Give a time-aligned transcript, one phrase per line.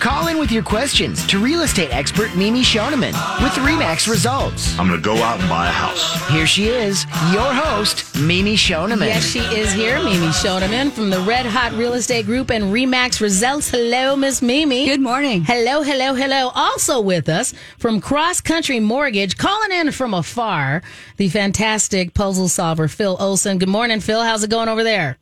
[0.00, 4.78] Call in with your questions to real estate expert Mimi Schoneman with Remax Results.
[4.78, 6.28] I'm going to go out and buy a house.
[6.28, 9.06] Here she is, your host, Mimi Schoneman.
[9.06, 13.20] Yes, she is here, Mimi Schoneman from the Red Hot Real Estate Group and Remax
[13.20, 13.70] Results.
[13.70, 14.86] Hello, Miss Mimi.
[14.86, 15.44] Good morning.
[15.44, 16.50] Hello, hello, hello.
[16.54, 20.82] Also with us from Cross Country Mortgage, calling in from afar,
[21.16, 23.58] the fantastic puzzle solver, Phill Olson.
[23.58, 24.22] Good morning, Phill.
[24.22, 25.18] How's it going over there?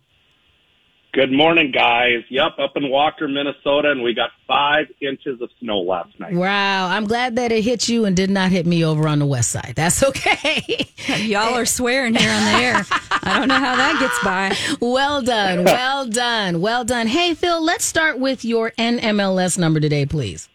[1.14, 2.24] Good morning, guys.
[2.28, 6.34] Yep, up in Walker, Minnesota, and we got five inches of snow last night.
[6.34, 9.26] Wow, I'm glad that it hit you and did not hit me over on the
[9.26, 9.74] west side.
[9.76, 10.88] That's okay.
[11.18, 12.84] Y'all are swearing here on the air.
[13.22, 14.56] I don't know how that gets by.
[14.84, 17.06] well done, well done, well done.
[17.06, 20.48] Hey, Phill, let's start with your NMLS number today, please.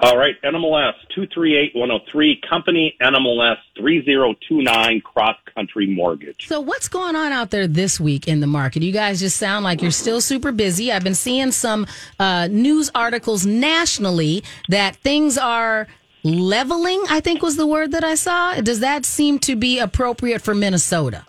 [0.00, 6.46] All right, NMLS 238103, company NMLS 3029, cross country mortgage.
[6.46, 8.82] So, what's going on out there this week in the market?
[8.82, 10.92] You guys just sound like you're still super busy.
[10.92, 11.84] I've been seeing some
[12.20, 15.88] uh, news articles nationally that things are
[16.22, 18.54] leveling, I think was the word that I saw.
[18.60, 21.26] Does that seem to be appropriate for Minnesota?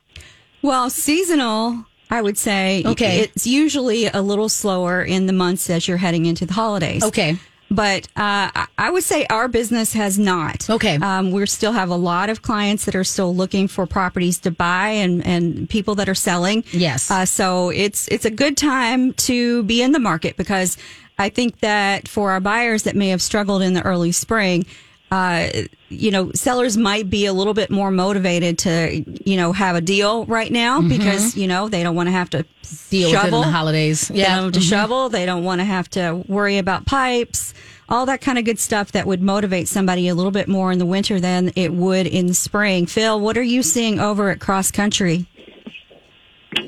[0.61, 3.19] Well, seasonal I would say okay.
[3.19, 7.03] it's usually a little slower in the months as you're heading into the holidays.
[7.03, 7.37] Okay.
[7.71, 10.69] But uh, I would say our business has not.
[10.69, 10.95] Okay.
[10.95, 14.51] Um, we still have a lot of clients that are still looking for properties to
[14.51, 16.63] buy and, and people that are selling.
[16.71, 17.11] Yes.
[17.11, 20.77] Uh, so it's it's a good time to be in the market because
[21.19, 24.65] I think that for our buyers that may have struggled in the early spring,
[25.11, 25.49] uh,
[25.89, 29.81] you know, sellers might be a little bit more motivated to, you know, have a
[29.81, 30.89] deal right now mm-hmm.
[30.89, 32.45] because, you know, they don't want to have to
[32.89, 33.39] deal shovel.
[33.39, 34.11] with the holidays.
[34.11, 34.35] Yeah.
[34.35, 34.69] They don't to mm-hmm.
[34.69, 35.09] shovel.
[35.09, 37.55] They don't want to have to worry about pipes,
[37.87, 40.77] all that kind of good stuff that would motivate somebody a little bit more in
[40.77, 42.85] the winter than it would in the spring.
[42.85, 45.25] Phill, what are you seeing over at Cross Country?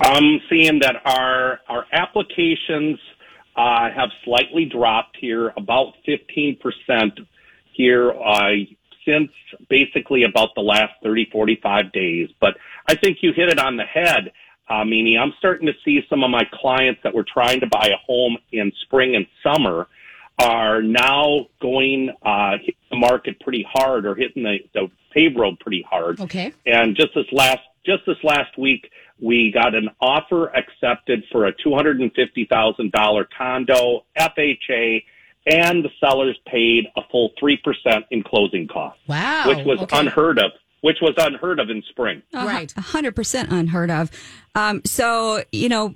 [0.01, 2.99] I'm seeing that our, our applications
[3.55, 6.57] uh, have slightly dropped here, about 15%
[7.73, 8.51] here uh,
[9.05, 9.31] since
[9.69, 12.29] basically about the last 30, 45 days.
[12.39, 14.31] But I think you hit it on the head,
[14.69, 15.17] uh, Mimi.
[15.17, 18.37] I'm starting to see some of my clients that were trying to buy a home
[18.51, 19.87] in spring and summer
[20.39, 25.59] are now going uh, hitting the market pretty hard or hitting the, the pave road
[25.59, 26.19] pretty hard.
[26.19, 26.53] Okay.
[26.65, 31.51] And just this last just this last week, we got an offer accepted for a
[31.51, 35.03] two hundred and fifty thousand dollar condo, FHA
[35.45, 37.57] and the sellers paid a full 3%
[38.11, 39.01] in closing costs.
[39.07, 39.45] Wow.
[39.47, 39.99] Which was okay.
[39.99, 40.51] unheard of.
[40.81, 42.23] Which was unheard of in spring.
[42.33, 42.73] Uh, right.
[42.75, 44.09] 100% unheard of.
[44.55, 45.95] Um, so, you know,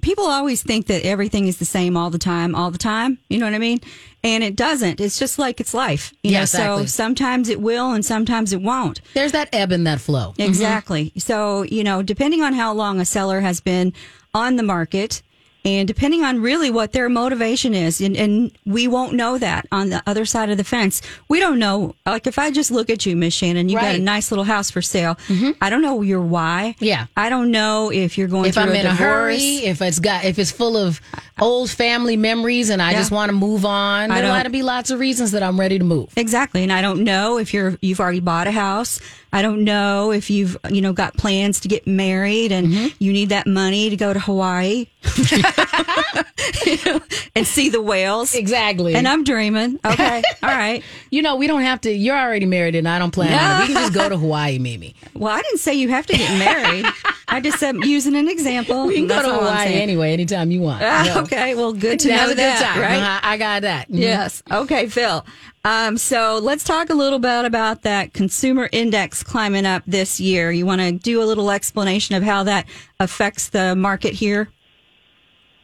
[0.00, 3.18] people always think that everything is the same all the time, all the time.
[3.28, 3.80] You know what I mean?
[4.22, 5.00] And it doesn't.
[5.00, 6.12] It's just like it's life.
[6.22, 6.82] You yeah, know, exactly.
[6.82, 9.00] so sometimes it will and sometimes it won't.
[9.14, 10.34] There's that ebb and that flow.
[10.38, 11.06] Exactly.
[11.06, 11.18] Mm-hmm.
[11.18, 13.92] So, you know, depending on how long a seller has been
[14.34, 15.22] on the market,
[15.64, 19.90] and depending on really what their motivation is, and, and, we won't know that on
[19.90, 21.02] the other side of the fence.
[21.28, 21.94] We don't know.
[22.06, 23.92] Like if I just look at you, Miss Shannan, you right.
[23.92, 25.14] got a nice little house for sale.
[25.28, 25.50] Mm-hmm.
[25.60, 26.74] I don't know your why.
[26.78, 27.06] Yeah.
[27.16, 29.00] I don't know if you're going if through I'm a in divorce.
[29.00, 31.00] a hurry, if it's got if it's full of
[31.40, 32.98] old family memories, and I Yeah.
[32.98, 34.08] just want to move on.
[34.10, 36.10] There ought to be lots of reasons that I'm ready to move.
[36.16, 36.62] Exactly.
[36.62, 39.00] And I don't know if you're you've already bought a house.
[39.34, 42.86] I don't know if you've you know got plans to get married and Mm-hmm.
[43.00, 44.86] you need that money to go to Hawaii
[47.34, 48.34] and see the whales.
[48.34, 48.94] Exactly.
[48.94, 49.78] And I'm dreaming.
[49.84, 50.22] Okay.
[50.42, 50.82] All right.
[51.10, 51.92] you know, we don't have to.
[51.92, 53.68] You're already married, and I don't plan on it.
[53.68, 54.94] We can just go to Hawaii, Mimi.
[55.14, 56.86] Well, I didn't say you have to get married.
[57.28, 58.86] I just said using an example.
[58.86, 60.80] We can go to Hawaii anyway, anytime you want.
[60.82, 61.14] Yeah.
[61.22, 61.54] Okay.
[61.54, 62.60] Well, good to know that.
[62.62, 62.80] time.
[62.80, 62.96] Right.
[62.98, 63.88] Uh-huh, I got that.
[63.88, 63.98] Mhm.
[64.00, 64.42] Yes.
[64.50, 65.24] Okay, Phill.
[65.64, 70.50] Um, so let's talk a little bit about that consumer index climbing up this year.
[70.50, 72.66] You want to do a little explanation of how that
[72.98, 74.48] affects the market here?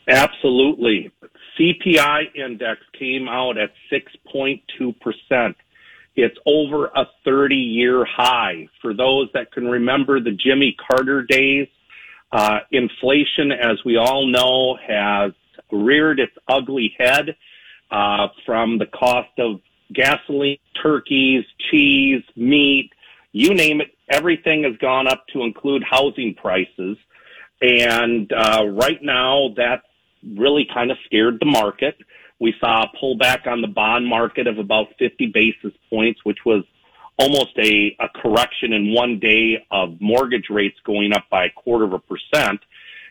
[0.08, 1.12] Absolutely.
[1.58, 5.54] CPI index came out at 6.2%.
[6.16, 8.68] It's over a 30 year high.
[8.80, 11.68] For those that can remember the Jimmy Carter days,
[12.32, 15.32] uh, inflation, as we all know, has
[15.70, 17.36] reared its ugly head
[17.90, 19.60] uh, from the cost of
[19.92, 22.92] gasoline, turkeys, cheese, meat,
[23.32, 23.88] you name it.
[24.10, 26.96] Everything has gone up to include housing prices.
[27.60, 29.82] And uh, right now, that
[30.36, 31.96] really kind of scared the market.
[32.40, 36.64] We saw a pullback on the bond market of about 50 basis points, which was
[37.18, 41.84] almost a, a correction in one day of mortgage rates going up by a quarter
[41.84, 42.60] of a percent.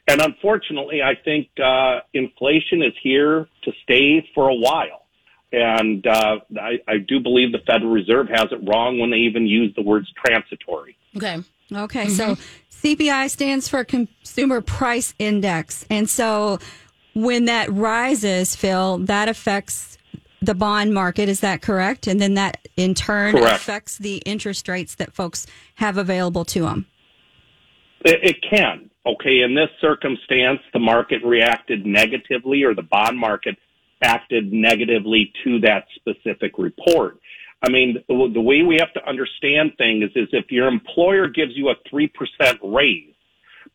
[0.08, 5.04] And unfortunately, I think uh, inflation is here to stay for a while.
[5.52, 9.46] And uh, I, I do believe the Federal Reserve has it wrong when they even
[9.46, 10.98] use the words transitory.
[11.16, 11.44] Okay.
[11.74, 12.38] Okay, so
[12.72, 15.86] CPI stands for Consumer Price Index.
[15.90, 16.60] And so
[17.18, 19.98] when that rises, Phill, that affects
[20.40, 21.28] the bond market.
[21.28, 22.06] Is that correct?
[22.06, 23.56] And then that in turn Correct.
[23.56, 26.86] affects the interest rates that folks have available to them.
[28.06, 28.92] It, it can.
[29.04, 33.58] Okay, in this circumstance, the market reacted negatively, or the bond market
[34.04, 37.18] acted negatively to that specific report.
[37.64, 41.54] I mean, the, the way we have to understand things is if your employer gives
[41.56, 42.10] you a 3%
[42.62, 43.14] raise,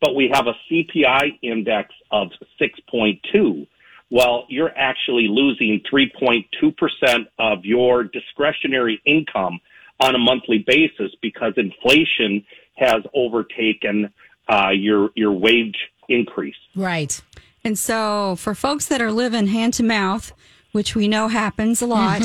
[0.03, 2.29] but we have a CPI index of
[2.61, 3.67] 6.2,
[4.11, 9.61] well, you're actually losing 3.2% of your discretionary income
[10.01, 12.45] on a monthly basis because inflation
[12.75, 14.13] has overtaken
[14.49, 15.77] uh, your your wage
[16.09, 16.57] increase.
[16.75, 17.23] Right.
[17.63, 20.33] And so for folks that are living hand to mouth,
[20.73, 22.23] which we know happens a lot,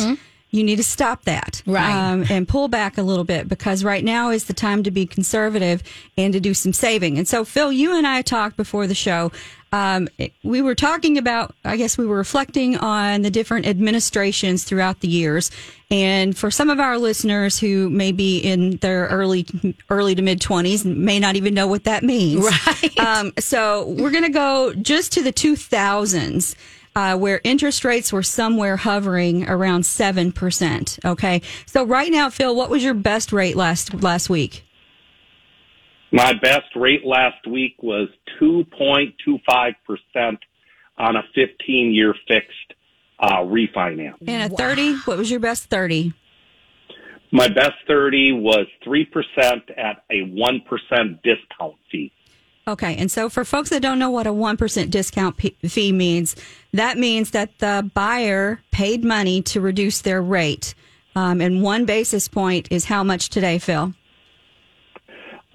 [0.49, 1.61] you need to stop that.
[1.65, 1.91] Right.
[1.91, 5.05] Um, and pull back a little bit because right now is the time to be
[5.05, 5.83] conservative
[6.17, 7.17] and to do some saving.
[7.17, 9.31] And so, Phill, you and I talked before the show.
[9.73, 10.07] Um,
[10.43, 15.09] we were talking about, I guess we were reflecting on the different administrations throughout the
[15.09, 15.51] years.
[15.91, 19.45] And for some of our listeners who may be in their early,
[19.89, 22.45] early to mid twenties, may not even know what that means.
[22.67, 22.99] Right.
[22.99, 26.55] Um, so we're going to go just to the 2000s.
[26.97, 30.97] Uh, where interest rates were somewhere hovering around seven percent.
[31.05, 34.65] Okay, so right now, Phill, what was your best rate last last week?
[36.11, 38.09] My best rate last week was
[38.41, 40.37] 2.25%
[40.97, 42.73] on a 15 year fixed
[43.19, 44.15] uh, refinance.
[44.25, 46.15] And a thirty, what was your best thirty?
[47.31, 49.05] My best 30 was 3%
[49.77, 52.13] at a 1% discount fee.
[52.67, 55.93] Okay, and so for folks that don't know what a one percent discount p- fee
[55.93, 56.35] means,
[56.73, 60.75] that means that the buyer paid money to reduce their rate,
[61.15, 63.93] um, and one basis point is how much today, Phill?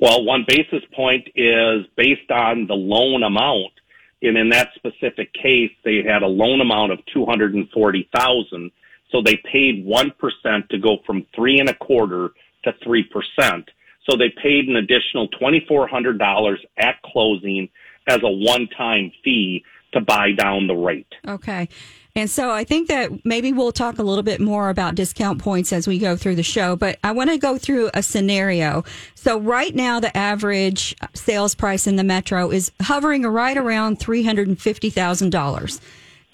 [0.01, 3.73] Well, one basis point is based on the loan amount.
[4.21, 8.71] And in that specific case, they had a loan amount of 240,000.
[9.11, 12.31] So they paid 1% to go from three and a quarter
[12.65, 13.69] to 3%.
[14.09, 17.69] So they paid an additional $2,400 at closing
[18.09, 21.13] as a one-time fee to buy down the rate.
[21.27, 21.69] Okay.
[22.15, 25.73] And so I think that maybe we'll talk a little bit more about discount points
[25.73, 28.85] as we go through the show, but I want to go through a scenario.
[29.15, 35.81] So right now, the average sales price in the metro is hovering right around $350,000.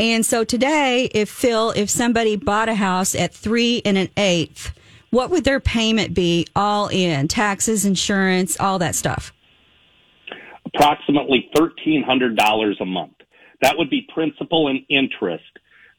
[0.00, 4.72] And so today, if Phill, if somebody bought a house at three and an eighth,
[5.10, 9.32] what would their payment be all in taxes, insurance, all that stuff?
[10.74, 13.14] approximately $1,300 a month.
[13.62, 15.44] That would be principal and interest.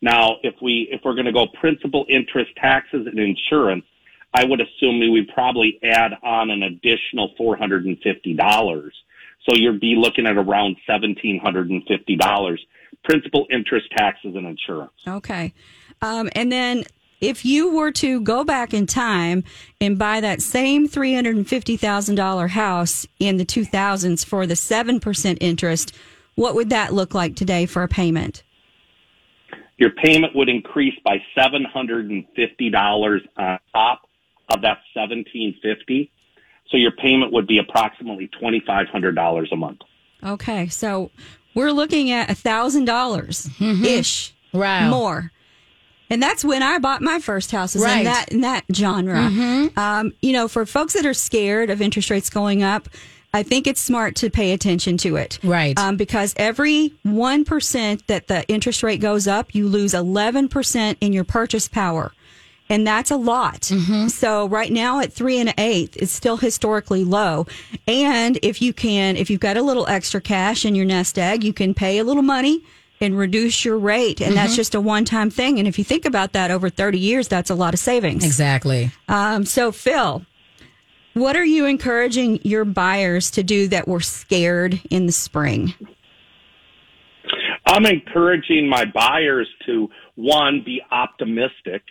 [0.02, 3.84] Now, if we, if we're going to go principal, interest, taxes, and insurance,
[4.34, 8.92] I would assume we would probably add on an additional $450.
[9.48, 12.58] So you'd be looking at around $1,750.
[13.04, 14.92] Principal, interest, taxes, and insurance.
[15.08, 15.54] Okay.
[16.02, 16.84] Um, and then
[17.22, 19.44] if you were to go back in time
[19.82, 25.96] and buy that same $350,000 house in the 2000s for the 7% interest,
[26.36, 28.44] what would that look like today for a payment?
[29.78, 34.02] Your payment would increase by $750 on top
[34.50, 36.12] of that 1750.
[36.70, 39.80] So your payment would be approximately $2,500 a month.
[40.24, 40.68] Okay.
[40.68, 41.12] So
[41.56, 44.58] we're looking at $1,000 ish mm-hmm.
[44.58, 44.90] Wow.
[44.90, 45.32] more.
[46.10, 48.00] And that's when I bought my first house is Right.
[48.00, 49.70] in that in that genre.
[49.78, 52.90] Um, you know, for folks that are scared of interest rates going up,
[53.32, 55.38] I think it's smart to pay attention to it.
[55.44, 55.78] Right.
[55.78, 60.98] Um, because every one percent that the interest rate goes up, you lose eleven percent
[61.00, 62.12] in your purchase power.
[62.72, 63.64] And that's a lot.
[64.10, 67.48] So right now at three and an eighth, it's still historically low.
[67.88, 71.44] And if you can, if you've got a little extra cash in your nest egg,
[71.44, 72.64] you can pay a little money
[73.02, 74.22] and reduce your rate.
[74.22, 75.60] And that's just a one time thing.
[75.60, 78.26] And if you think about that over 30 years, that's a lot of savings.
[78.26, 78.92] Exactly.
[79.08, 80.26] Um, so Phill,
[81.14, 85.74] what are you encouraging your buyers to do that were scared in the spring?
[87.66, 91.84] I'm encouraging my buyers to one be optimistic.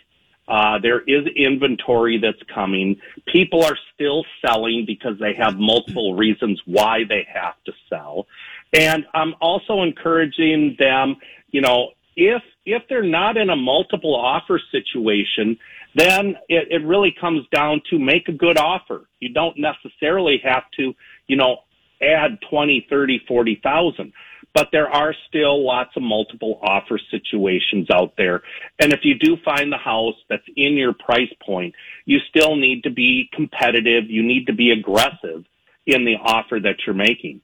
[0.47, 2.99] Uh, there is inventory that's coming.
[3.31, 8.25] People are still selling because they have multiple reasons why they have to sell.
[8.73, 11.17] And I'm also encouraging them,
[11.49, 15.57] you know, if if they're not in a multiple offer situation,
[15.95, 19.05] then it, it really comes down to make a good offer.
[19.19, 20.93] You don't necessarily have to,
[21.27, 21.59] you know,
[22.01, 24.13] add 20, 30, 40,000.
[24.53, 28.41] but there are still lots of multiple offer situations out there.
[28.79, 32.83] And if you do find the house that's in your price point, you still need
[32.83, 34.09] to be competitive.
[34.09, 35.45] You need to be aggressive
[35.85, 37.41] in the offer that you're making.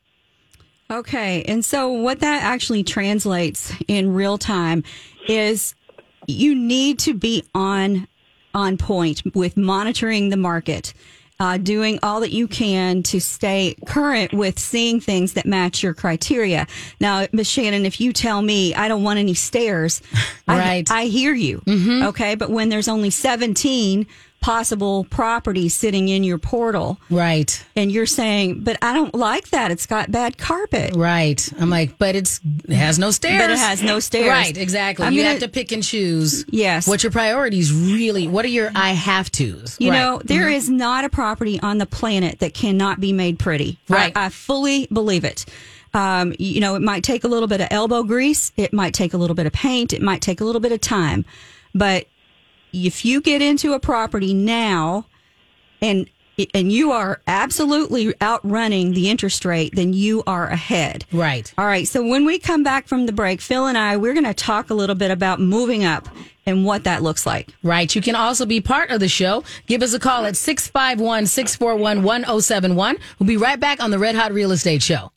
[0.90, 1.44] Okay.
[1.44, 4.84] And so what that actually translates in real time
[5.28, 5.74] is
[6.28, 8.08] you need to be on
[8.54, 10.94] on point with monitoring the market.
[11.38, 15.94] Uh, doing all that you can to stay current with seeing things that match your
[15.94, 16.66] criteria.
[17.02, 20.02] Now, Miss Shannan, if you tell me I don't want any stairs,
[20.48, 20.90] Right.
[20.90, 21.62] I, I hear you.
[21.68, 22.36] Okay.
[22.36, 24.08] But when there's only 17
[24.46, 27.66] possible property sitting in your portal Right.
[27.76, 29.72] and you're saying, but I don't like that.
[29.72, 30.96] It's got bad carpet.
[30.96, 31.50] Right.
[31.60, 33.42] I'm like, but it's it has no stairs.
[33.42, 34.30] But it has no stairs.
[34.30, 35.04] Right, exactly.
[35.04, 36.46] I'm you gonna- have to pick and choose.
[36.52, 36.88] Yes.
[36.88, 39.78] What your priorities really what are your I have tos?
[39.80, 39.98] You Right.
[39.98, 43.80] know, there is not a property on the planet that cannot be made pretty.
[43.90, 44.12] Right.
[44.16, 45.46] I, I fully believe it.
[45.96, 48.52] Um, you know, it might take a little bit of elbow grease.
[48.58, 49.92] It might take a little bit of paint.
[49.92, 51.26] It might take a little bit of time.
[51.74, 52.06] But
[52.76, 55.06] if you get into a property now
[55.82, 56.10] and
[56.54, 61.06] and you are absolutely outrunning the interest rate, then you are ahead.
[61.14, 61.54] Right.
[61.58, 61.88] All right.
[61.88, 64.70] So when we come back from the break, Phill and I, we're going to talk
[64.70, 66.10] a little bit about moving up
[66.46, 67.54] and what that looks like.
[67.64, 67.94] Right.
[67.96, 69.46] You can also be part of the show.
[69.66, 72.98] Give us a call at 651 641 1071.
[73.18, 75.12] We'll be right back on the Red Hot Real Estate Show.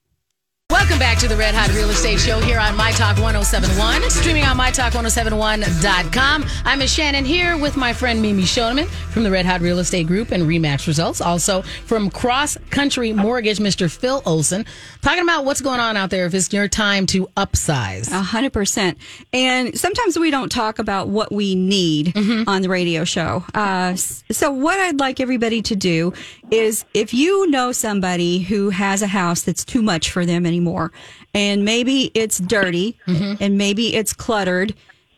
[0.71, 4.45] Welcome back to the Red Hot Real Estate Show here on My Talk 1071, streaming
[4.45, 6.45] on MyTalk1071.com.
[6.67, 10.07] I'm Miss Shannan here with my friend Mimi Schoneman from the Red Hot Real Estate
[10.07, 11.23] Group and Remax Results.
[11.23, 13.91] Also from Cross Country Mortgage, Mr.
[13.91, 14.67] Phill Olson,
[15.01, 18.13] talking about what's going on out there if it's your time to upsize.
[18.13, 18.99] A hundred percent.
[19.33, 22.15] And sometimes we don't talk about what we need
[22.47, 23.43] on the radio show.
[23.55, 26.13] Uh, so what I'd like everybody to do
[26.51, 30.93] is if you know somebody who has a house that's too much for them anymore,
[31.35, 34.75] and maybe it's dirty and maybe it's cluttered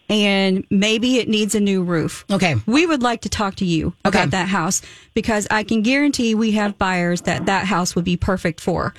[0.08, 2.24] and maybe it needs a new roof.
[2.30, 2.56] Okay.
[2.66, 4.18] We would like to talk to you Okay.
[4.18, 4.82] about that house
[5.14, 8.92] because I can guarantee we have buyers that that house would be perfect for.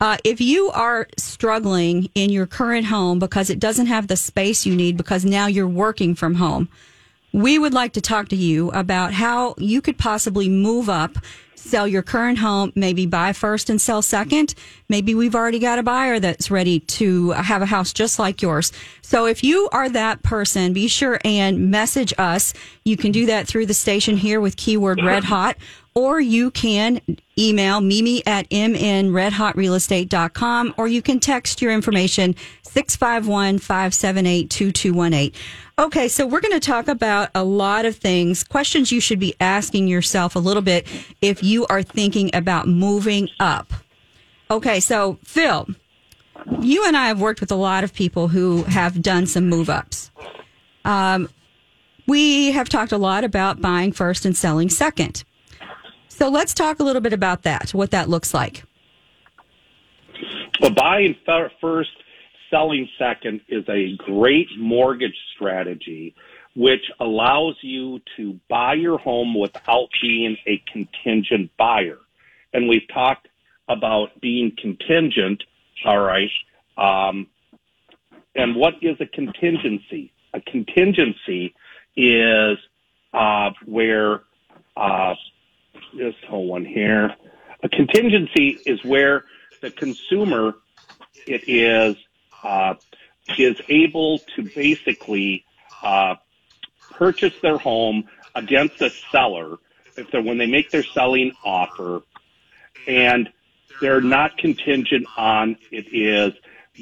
[0.00, 4.64] Uh, if you are struggling in your current home because it doesn't have the space
[4.66, 6.68] you need because now you're working from home,
[7.32, 11.16] we would like to talk to you about how you could possibly move up,
[11.68, 14.54] sell your current home, maybe buy first and sell second.
[14.88, 18.72] Maybe we've already got a buyer that's ready to have a house just like yours.
[19.02, 22.54] So if you are that person, be sure and message us.
[22.84, 25.56] You can do that through the station here with keyword red hot,
[25.98, 27.00] or you can
[27.36, 35.32] email mimi at mnredhotrealestate.com, or you can text your information 651 578 2218.
[35.76, 39.34] Okay, so we're going to talk about a lot of things, questions you should be
[39.40, 40.86] asking yourself a little bit
[41.20, 43.72] if you are thinking about moving up.
[44.52, 45.66] Okay, so Phill,
[46.60, 49.68] you and I have worked with a lot of people who have done some move
[49.68, 50.12] ups.
[50.84, 51.28] Um,
[52.06, 55.24] we have talked a lot about buying first and selling second.
[56.18, 58.64] So let's talk a little bit about that, what that looks like.
[60.60, 61.14] Well, buying
[61.60, 61.90] first,
[62.50, 66.16] selling second is a great mortgage strategy,
[66.56, 71.98] which allows you to buy your home without being a contingent buyer.
[72.52, 73.28] And we've talked
[73.68, 75.44] about being contingent.
[75.84, 76.30] All right.
[76.76, 77.28] Um,
[78.34, 80.12] and what is a contingency?
[80.34, 81.54] A contingency
[81.96, 82.58] is
[83.14, 84.22] uh, where
[84.76, 85.14] uh,
[85.96, 87.14] just whole one here.
[87.62, 89.24] A contingency is where
[89.60, 90.54] the consumer
[91.26, 91.96] it is
[92.42, 92.74] uh,
[93.36, 95.44] is able to basically
[95.82, 96.14] uh,
[96.92, 98.04] purchase their home
[98.34, 99.56] against a seller
[99.96, 102.02] if they when they make their selling offer,
[102.86, 103.28] and
[103.80, 106.32] they're not contingent on it is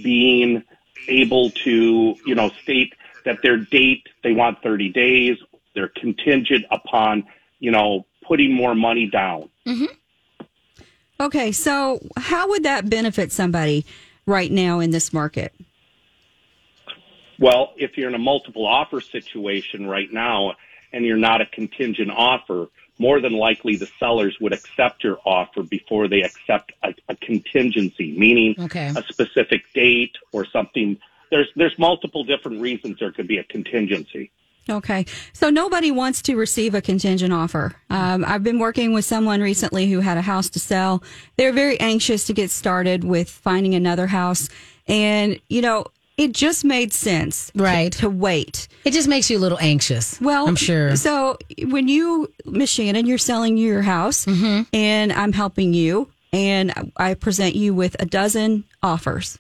[0.03, 0.63] being
[1.09, 2.95] able to you know state
[3.25, 5.39] that their date they want 30 days.
[5.75, 7.25] They're contingent upon
[7.59, 9.49] you know putting more money down.
[9.66, 9.87] Mm-hmm.
[11.18, 13.87] Okay, so how would that benefit somebody
[14.26, 15.54] right now in this market?
[17.38, 20.54] Well, if you're in a multiple offer situation right now
[20.92, 22.68] and you're not a contingent offer,
[22.99, 28.12] more than likely the sellers would accept your offer before they accept a, a contingency,
[28.16, 28.88] meaning Okay.
[28.97, 30.99] a specific date or something.
[31.30, 34.30] There's there's multiple different reasons there could be a contingency.
[34.69, 35.07] Okay.
[35.33, 37.75] So nobody wants to receive a contingent offer.
[37.91, 41.03] Um, I've been working with someone recently who had a house to sell.
[41.37, 44.49] They're very anxious to get started with finding another house.
[44.89, 47.93] And, you know, it just made sense Right.
[47.95, 48.69] to, wait.
[48.85, 50.19] It just makes you a little anxious.
[50.21, 50.97] Well, I'm sure.
[50.97, 54.27] So when you, Miss Shannan, you're selling your house
[54.73, 59.39] and I'm helping you and I present you with a dozen offers.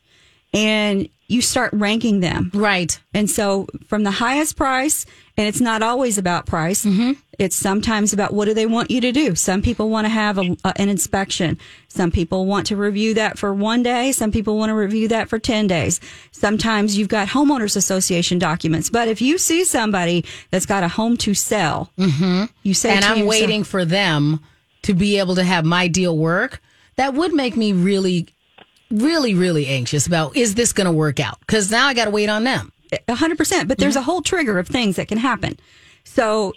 [0.52, 2.50] and you start ranking them.
[2.54, 2.98] Right.
[3.12, 5.06] And so from the highest price,
[5.36, 6.84] and it's not always about price.
[6.84, 7.12] Mm-hmm.
[7.38, 9.34] It's sometimes about what do they want you to do.
[9.34, 11.58] Some people want to have a, a- an inspection.
[11.88, 14.12] Some people want to review that for one day.
[14.12, 16.00] Some people want to review that for 10 days.
[16.32, 18.88] Sometimes you've got homeowners association documents.
[18.88, 22.44] But if you see somebody that's got a home to sell, mm-hmm.
[22.62, 24.40] you say, and I'm yourself- waiting for them
[24.82, 26.62] to be able to have my deal work,
[26.96, 28.28] that would make me really,
[28.90, 31.38] really, really anxious about is this going to work out?
[31.40, 32.72] Because now I got to wait on them.
[33.08, 33.68] A hundred percent.
[33.68, 35.58] But there's a whole trigger of things that can happen.
[36.04, 36.52] So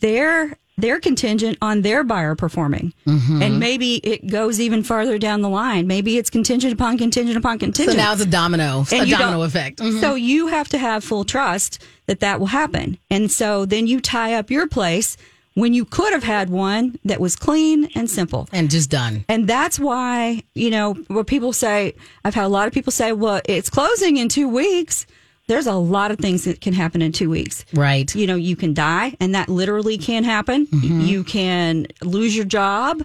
[0.00, 5.48] they're they're contingent on their buyer performing, and maybe it goes even farther down the
[5.48, 5.86] line.
[5.86, 7.96] Maybe it's contingent upon contingent upon contingent.
[7.96, 9.78] So now it's a domino, a And you domino effect.
[9.78, 10.00] Mhm.
[10.00, 14.00] So you have to have full trust that that will happen, and so then you
[14.00, 15.16] tie up your place
[15.54, 18.48] when you could have had one that was clean and simple.
[18.52, 19.24] and just done.
[19.28, 21.94] And that's why, you know, what people say,
[22.24, 25.06] I've had a lot of people say, well, it's closing in two weeks.
[25.46, 27.64] There's a lot of things that can happen in two weeks.
[27.72, 28.12] Right.
[28.14, 30.66] You know, you can die, and that literally can happen.
[30.66, 31.00] Mm-hmm.
[31.02, 33.02] You can lose your job.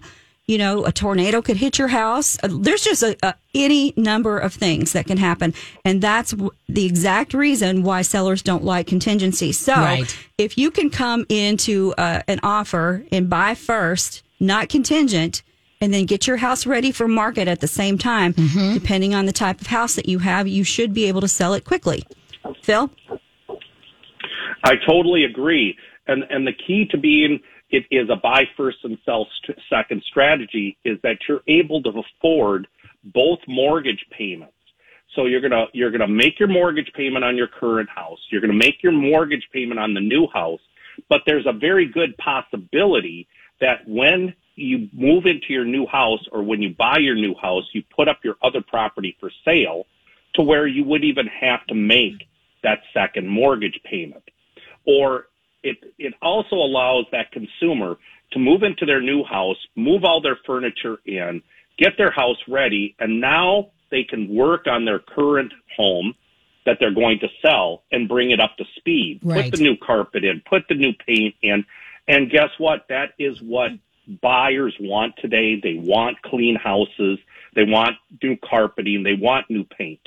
[0.50, 2.36] You know, a tornado could hit your house.
[2.42, 5.54] Uh, There's just a, a, any number of things that can happen.
[5.86, 9.52] And that's w- the exact reason why sellers don't like contingency.
[9.52, 10.18] So Right.
[10.40, 15.44] if you can come into uh, an offer and buy first, not contingent,
[15.82, 18.34] and then get your house ready for market at the same time,
[18.74, 21.54] depending on the type of house that you have, you should be able to sell
[21.54, 22.02] it quickly.
[22.64, 22.90] Phill?
[24.64, 25.78] I totally agree.
[26.08, 27.40] And and the key to being
[27.70, 31.90] it is a buy first and sell st- second strategy is that you're able to
[31.90, 32.68] afford
[33.04, 34.54] both mortgage payments.
[35.16, 38.20] So you're gonna you're gonna make your mortgage payment on your current house.
[38.30, 40.62] You're gonna make your mortgage payment on the new house.
[41.08, 43.28] But there's a very good possibility
[43.62, 47.64] that when you move into your new house or when you buy your new house,
[47.74, 49.86] you put up your other property for sale
[50.36, 52.28] to where you wouldn't even have to make
[52.64, 54.24] that second mortgage payment.
[54.86, 55.28] Or
[55.64, 57.98] it, it also allows that consumer
[58.32, 61.42] to move into their new house, move all their furniture in,
[61.78, 66.14] get their house ready, and now they can work on their current home
[66.66, 69.20] that they're going to sell and bring it up to speed.
[69.24, 69.46] Right.
[69.46, 71.66] Put the new carpet in, put the new paint in,
[72.08, 72.86] and guess what?
[72.90, 73.72] That is what
[74.22, 75.60] buyers want today.
[75.62, 77.20] They want clean houses.
[77.56, 79.04] They want new carpeting.
[79.04, 80.02] They want new paint.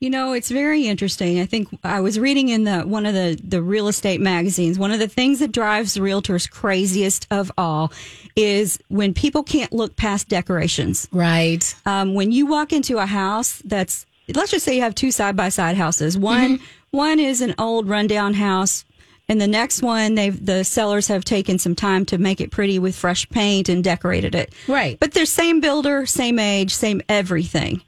[0.00, 1.40] You know, it's very interesting.
[1.40, 4.78] I think I was reading in the one of the the real estate magazines.
[4.78, 7.92] One of the things that drives realtors craziest of all
[8.36, 11.08] is when people can't look past decorations.
[11.10, 11.74] Right.
[11.86, 14.04] Um, when you walk into a house that's
[14.34, 16.18] let's just say you have two side by side houses.
[16.18, 18.84] One one is an old rundown house.
[19.26, 22.78] And the next one, they've the sellers have taken some time to make it pretty
[22.78, 24.52] with fresh paint and decorated it.
[24.68, 25.00] Right.
[25.00, 27.82] But they're same builder, same age, same everything.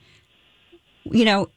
[1.04, 1.50] You know,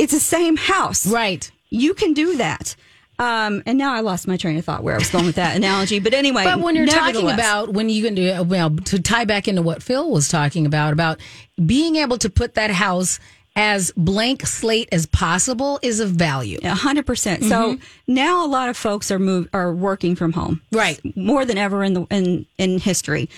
[0.00, 1.06] it's the same house.
[1.06, 1.50] Right.
[1.68, 2.74] You can do that.
[3.18, 5.54] Um, and now I lost my train of thought where I was going with that
[5.54, 6.00] analogy.
[6.00, 9.46] But anyway, But when you're talking about when you can do well to tie back
[9.46, 11.20] into what Phill was talking about about
[11.64, 13.20] being able to put that house
[13.56, 16.58] as blank slate as possible is of value.
[16.62, 17.44] A hundred percent.
[17.44, 20.98] So now a lot of folks are move are working from home, Right.
[21.14, 23.28] More than ever in the in in history.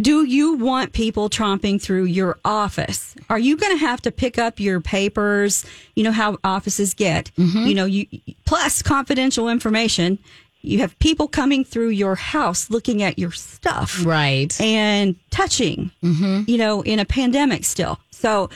[0.00, 3.14] Do you want people tromping through your office?
[3.30, 5.64] Are you going to have to pick up your papers?
[5.94, 7.30] You know how offices get.
[7.38, 7.66] Mm-hmm.
[7.66, 8.06] You know you
[8.44, 10.18] plus confidential information.
[10.62, 14.58] You have people coming through your house looking at your stuff, Right.
[14.60, 16.42] and touching, mm-hmm.
[16.50, 18.00] you know, in a pandemic still.
[18.10, 18.50] So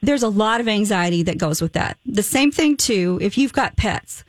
[0.00, 1.98] there's a lot of anxiety that goes with that.
[2.06, 4.22] The same thing too, if you've got pets,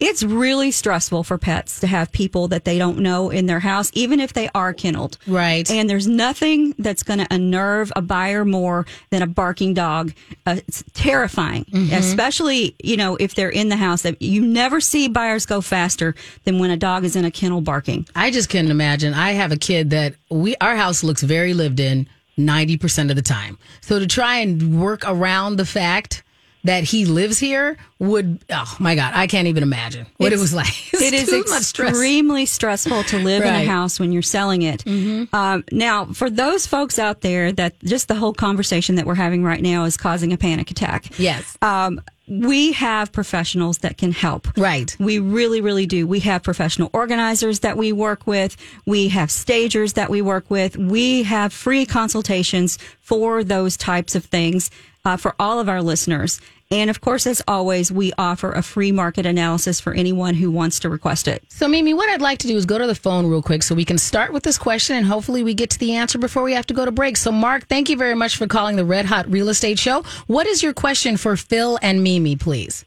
[0.00, 3.90] it's really stressful for pets to have people that they don't know in their house,
[3.94, 5.18] even if they are kenneled.
[5.26, 5.68] Right.
[5.68, 10.12] And there's nothing that's going to unnerve a buyer more than a barking dog.
[10.46, 14.02] Uh, it's terrifying, especially, you know, if they're in the house.
[14.02, 17.60] That you never see buyers go faster than when a dog is in a kennel
[17.60, 18.06] barking.
[18.14, 19.14] I just couldn't imagine.
[19.14, 22.08] I have a kid that we our house looks very lived in
[22.38, 23.58] 90% of the time.
[23.80, 26.22] So to try and work around the fact
[26.68, 30.52] that he lives here would oh my god, I can't even imagine what it was
[30.54, 30.68] like.
[30.92, 31.90] It's it is much stress.
[31.90, 33.60] extremely stressful to live in Right.
[33.62, 33.70] Mm-hmm.
[33.70, 34.84] a house when you're selling it.
[35.32, 39.42] Um, now, for those folks out there that just the whole conversation that we're having
[39.44, 41.18] right now is causing a panic attack.
[41.18, 41.56] Yes.
[41.62, 42.00] Um,
[42.30, 44.48] we have professionals that can help.
[44.58, 44.94] Right.
[45.00, 46.06] We really, really do.
[46.06, 48.56] We have professional organizers that we work with.
[48.84, 50.76] We have stagers that we work with.
[50.76, 54.70] We have free consultations for those types of things
[55.06, 56.38] uh, for all of our listeners.
[56.70, 60.80] And of course, as always, we offer a free market analysis for anyone who wants
[60.80, 61.42] to request it.
[61.48, 63.74] So, Mimi, what I'd like to do is go to the phone real quick so
[63.74, 66.52] we can start with this question and hopefully we get to the answer before we
[66.52, 67.16] have to go to break.
[67.16, 70.02] So, Mark, thank you very much for calling the Red Hot Real Estate Show.
[70.26, 72.84] What is your question for Phill and Mimi, please?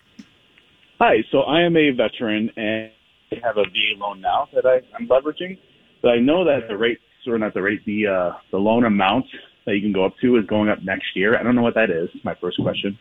[1.00, 2.92] Hi, so I am a veteran and
[3.32, 5.58] I have a VA loan now that I, I'm leveraging,
[6.04, 9.26] but I know that the rate, or not the rate, the uh, the loan amount
[9.66, 11.36] that you can go up to is going up next year.
[11.36, 12.10] I don't know what that is.
[12.24, 13.00] My first question.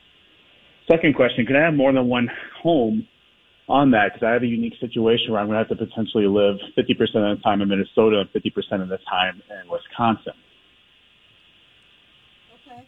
[0.89, 2.29] Second question: Can I have more than one
[2.63, 3.07] home
[3.69, 4.13] on that?
[4.13, 7.33] Because I have a unique situation where I'm going to have to potentially live 50%
[7.33, 10.33] of the time in Minnesota and 50% of the time in Wisconsin.
[12.67, 12.87] Okay.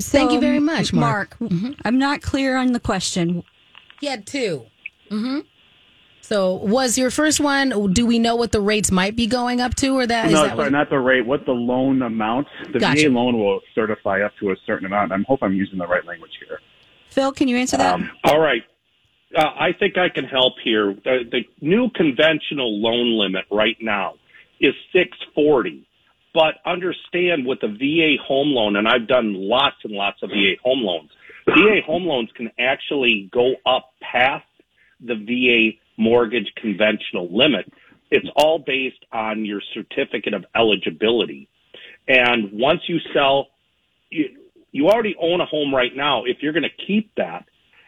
[0.00, 1.36] Thank you very much, Mark.
[1.84, 3.42] I'm not clear on the question.
[4.00, 4.66] He had 2
[5.10, 5.40] Mm-hmm.
[6.24, 7.92] So, was your first one?
[7.92, 10.30] Do we know what the rates might be going up to, or that?
[10.30, 11.26] no, that sorry, what- not the rate.
[11.26, 12.48] What the loan amount?
[12.72, 13.10] The Gotcha.
[13.10, 15.12] VA loan will certify up to a certain amount.
[15.12, 16.60] I hope I'm using the right language here.
[17.10, 17.92] Phill, can you answer that?
[17.92, 18.62] Um, All right.
[19.36, 20.94] Uh, I think I can help here.
[21.04, 24.14] The, the new conventional loan limit right now
[24.60, 25.86] is 640.
[26.32, 30.54] But understand with the VA home loan, and I've done lots and lots of VA
[30.64, 31.10] home loans,
[31.44, 34.46] VA home loans can actually go up past
[35.00, 37.70] the VA mortgage conventional limit.
[38.10, 41.48] It's all based on your certificate of eligibility.
[42.06, 43.48] And once you sell,
[44.10, 44.28] you,
[44.72, 46.24] you already own a home right now.
[46.24, 47.46] If you're going to keep that,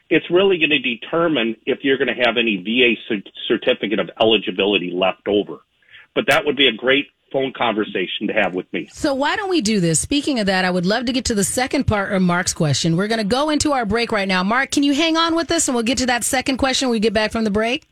[0.09, 4.09] it's really going to determine if you're going to have any VA cer- certificate of
[4.21, 5.59] eligibility left over.
[6.15, 8.89] But that would be a great phone conversation to have with me.
[8.93, 10.01] So why don't we do this?
[10.01, 12.97] Speaking of that, I would love to get to the second part of Mark's question.
[12.97, 14.43] We're going to go into our break right now.
[14.43, 16.93] Mark, can you hang on with us and we'll get to that second question when
[16.93, 17.89] we get back from the break?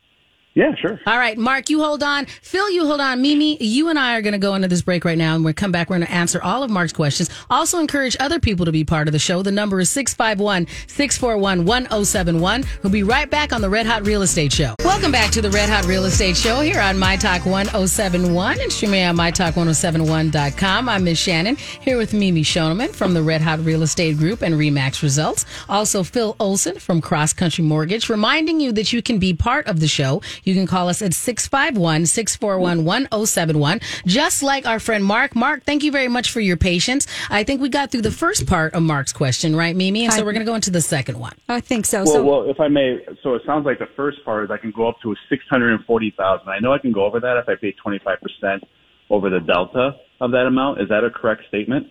[0.54, 1.00] Yeah, sure.
[1.04, 2.26] All right, Mark, you hold on.
[2.26, 3.20] Phill, you hold on.
[3.20, 5.50] Mimi, you and I are going to go into this break right now, and when
[5.50, 7.28] we come back, we're going to answer all of Mark's questions.
[7.50, 9.42] Also, encourage other people to be part of the show.
[9.42, 12.64] The number is 651 641 1071.
[12.84, 14.76] We'll be right back on the Red Hot Real Estate Show.
[14.84, 18.72] Welcome back to the Red Hot Real Estate Show here on My Talk 1071 and
[18.72, 20.88] streaming on MyTalk1071.com.
[20.88, 24.54] I'm Miss Shannan here with Mimi Schoneman from the Red Hot Real Estate Group and
[24.54, 25.46] Remax Results.
[25.68, 29.80] Also, Phill Olson from Cross Country Mortgage, reminding you that you can be part of
[29.80, 30.22] the show.
[30.44, 35.34] You can call us at 651 641 1071, just like our friend Mark.
[35.34, 37.06] Mark, thank you very much for your patience.
[37.30, 40.04] I think we got through the first part of Mark's question, right, Mimi?
[40.04, 41.32] And so I- we're going to go into the second one.
[41.48, 42.04] I think so.
[42.04, 44.58] Well, so well, if I may, so it sounds like the first part is I
[44.58, 46.48] can go up to six hundred and forty thousand.
[46.48, 48.64] I know I can go over that if I pay twenty five percent
[49.10, 50.80] over the delta of that amount.
[50.80, 51.86] Is that a correct statement?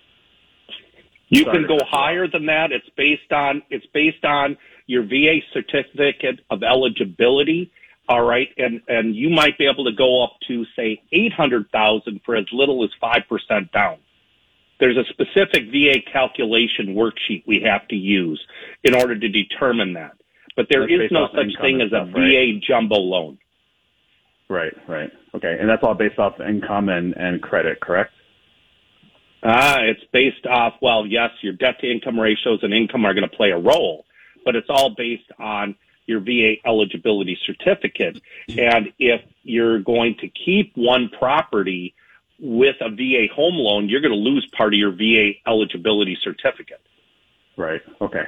[1.30, 1.90] You Sorry can go cut you off.
[1.90, 2.72] higher than that.
[2.72, 7.72] It's based on it's based on your VA certificate of eligibility.
[8.10, 11.70] All right, and and you might be able to go up to say eight hundred
[11.72, 13.98] thousand for as little as five percent down.
[14.80, 18.44] There's a specific VA calculation worksheet we have to use
[18.84, 20.18] in order to determine that.
[20.58, 22.30] But there That's is no such thing as a stuff, right?
[22.30, 23.38] VA jumbo loan.
[24.50, 25.10] Right, right.
[25.34, 28.12] Okay, and that's all based off income and and credit, correct?
[29.44, 33.30] Ah, it's based off, well, yes, your debt to income ratios and income are going
[33.30, 34.06] to play a role,
[34.46, 38.22] but it's all based on your VA eligibility certificate.
[38.50, 41.96] And if you're going to keep one property
[42.40, 46.82] with a VA home loan, you're going to lose part of your VA eligibility certificate.
[47.56, 47.82] Right.
[48.02, 48.24] Okay.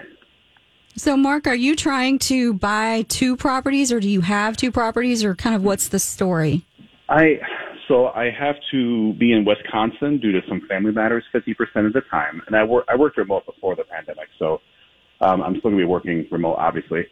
[0.97, 5.25] So, Mark, are you trying to buy two properties, or do you have two properties,
[5.25, 6.63] or kind of what's the story?
[7.09, 7.39] I
[7.87, 11.93] so I have to be in Wisconsin due to some family matters fifty percent of
[11.93, 14.61] the time, and I work I worked remote before the pandemic, so
[15.19, 17.05] um, I'm still gonna be working remote, obviously.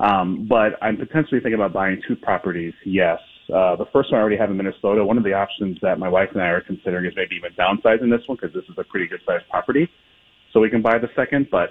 [0.00, 2.74] Um, but I'm potentially thinking about buying two properties.
[2.84, 3.18] Yes,
[3.52, 5.04] uh, the first one I already have in Minnesota.
[5.04, 8.10] One of the options that my wife and I are considering is maybe even downsizing
[8.10, 9.88] this one because this is a pretty good sized property,
[10.52, 11.48] so we can buy the second.
[11.50, 11.70] But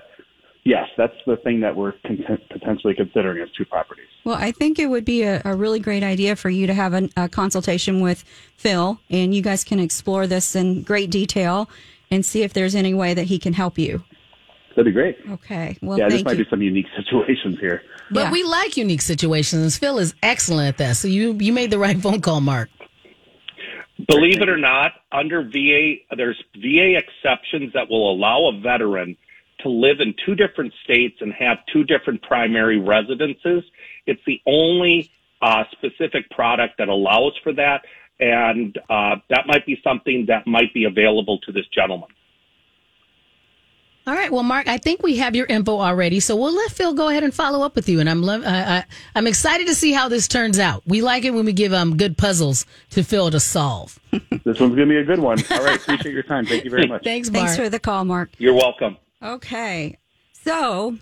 [0.66, 4.08] yes, that's the thing that we're con- potentially considering is two properties.
[4.26, 6.94] Well, I think it would be a, a really great idea for you to have
[6.94, 8.26] an, a consultation with
[8.58, 11.70] Phill, and you guys can explore this in great detail
[12.12, 14.04] and see if there's any way that he can help you.
[14.78, 15.18] That'd be great.
[15.28, 15.76] Okay.
[15.82, 16.44] Well, yeah, this might you.
[16.44, 17.82] be some unique situations here.
[18.12, 18.32] But Yeah.
[18.32, 19.76] we like unique situations.
[19.76, 20.98] Phill is excellent at that.
[20.98, 22.70] So you you made the right phone call, Mark.
[24.08, 29.18] Believe it or not, under VA, there's VA exceptions that will allow a veteran
[29.62, 33.64] to live in two different states and have two different primary residences.
[34.06, 35.10] It's the only
[35.42, 37.84] uh, specific product that allows for that,
[38.20, 42.10] and uh, that might be something that might be available to this gentleman.
[44.08, 44.32] All right.
[44.32, 47.24] Well, Mark, I think we have your info already, so we'll let Phill go ahead
[47.24, 48.00] and follow up with you.
[48.00, 50.82] And I'm lo- I, I, I'm excited to see how this turns out.
[50.86, 54.00] We like it when we give um good puzzles to Phill to solve.
[54.46, 55.40] This one's gonna be a good one.
[55.52, 56.46] All right, appreciate your time.
[56.46, 57.04] Thank you very much.
[57.04, 57.48] Thanks, Mark.
[57.48, 58.30] Thanks for the call, Mark.
[58.38, 58.96] You're welcome.
[59.22, 59.98] Okay.
[60.32, 60.98] So,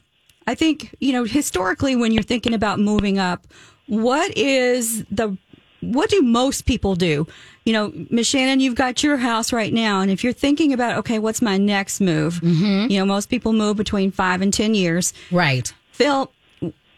[0.48, 3.46] I think, you know, historically, when you're thinking about moving up,
[3.86, 5.38] what is the,
[5.82, 7.28] what do most people do?
[7.66, 10.02] You know, Miss Shannan, you've got your house right now.
[10.02, 12.36] And if you're thinking about, okay, what's my next move?
[12.36, 12.92] Mm-hmm.
[12.92, 15.14] You know, most people move between five and 10 years.
[15.32, 15.74] Right.
[15.92, 16.32] Phill,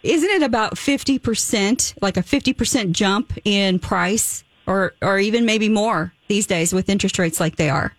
[0.03, 6.13] isn't it about 50%, like a 50% jump in price or, or even maybe more
[6.27, 7.93] these days with interest rates like they are?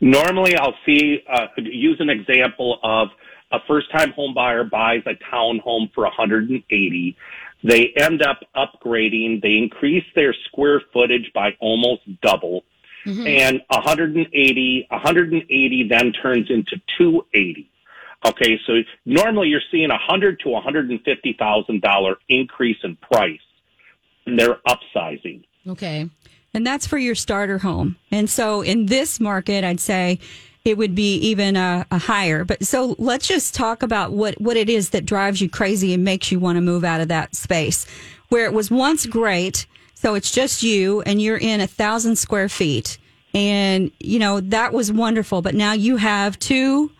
[0.00, 3.08] Normally, I'll see, uh, use an example of
[3.50, 7.16] a first time home buyer buys a townhome for 180.
[7.62, 9.42] They end up upgrading.
[9.42, 12.64] They increase their square footage by almost double.
[13.04, 13.26] Mm-hmm.
[13.26, 17.70] And 180, 180 then turns into 280.
[18.26, 23.38] Okay, so normally you're seeing a hundred to 150 thousand dollar increase in price,
[24.26, 25.44] and they're upsizing.
[25.68, 26.10] Okay,
[26.52, 27.96] and that's for your starter home.
[28.10, 30.18] And so in this market, I'd say
[30.68, 32.44] it would be even a, a, higher.
[32.44, 36.04] But so let's just talk about what, what it is that drives you crazy and
[36.04, 37.86] makes you want to move out of that space
[38.28, 39.66] where it was once great.
[39.94, 42.98] So it's just you and you're in a thousand square feet.
[43.32, 45.40] And, you know, that was wonderful.
[45.40, 46.92] But now you have two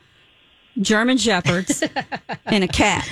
[0.81, 1.85] German shepherds
[2.47, 3.07] and a cat.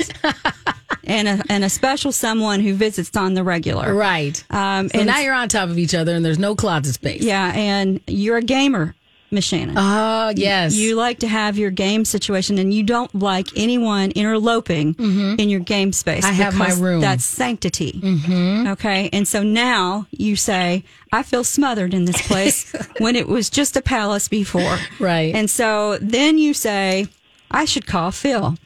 [1.04, 3.94] and a, and a special someone who visits on the regular.
[3.94, 4.42] Right.
[4.50, 7.22] Um, so and now you're on top of each other and there's no closet space.
[7.22, 7.52] Yeah.
[7.54, 8.94] And you're a gamer.
[9.30, 9.74] Miss Shannan.
[9.76, 10.74] Oh, yes.
[10.74, 15.40] You, you, like to have your game situation and you don't like anyone interloping mm-hmm.
[15.40, 16.24] in your game space.
[16.24, 17.00] I have my room.
[17.00, 17.92] That's sanctity.
[17.92, 18.68] Mm-hmm.
[18.68, 19.10] Okay.
[19.12, 23.76] And so now you say, I feel smothered in this place when it was just
[23.76, 24.78] a palace before.
[25.00, 25.34] Right.
[25.34, 27.08] And so then you say,
[27.50, 28.56] I should call Phill.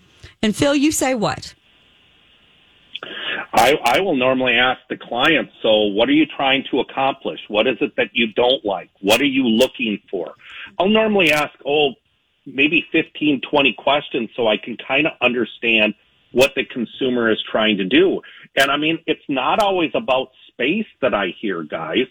[0.42, 1.54] And Phill, you say what?
[3.52, 7.40] I, I will normally ask the client, so what are you trying to accomplish?
[7.48, 8.90] What is it that you don't like?
[9.00, 10.34] What are you looking for?
[10.80, 11.92] I'll normally ask, oh,
[12.46, 15.92] maybe 15, 20 questions so I can kind of understand
[16.32, 18.22] what the consumer is trying to do.
[18.56, 22.06] And I mean, it's not always about space that I hear, guys.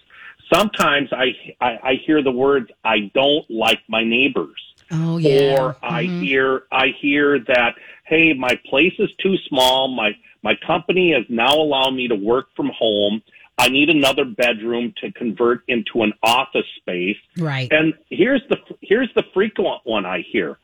[0.53, 4.61] Sometimes I, I, I hear the words, I don't like my neighbors.
[4.91, 5.59] Oh, yeah.
[5.59, 6.21] Or I mm-hmm.
[6.21, 7.73] hear, I hear that,
[8.05, 9.87] hey, my place is too small.
[9.87, 10.11] My,
[10.43, 13.23] my company is now allowing me to work from home.
[13.59, 17.17] I need another bedroom to convert into an office space.
[17.37, 17.67] Right.
[17.71, 20.57] And here's the here's the frequent one I hear.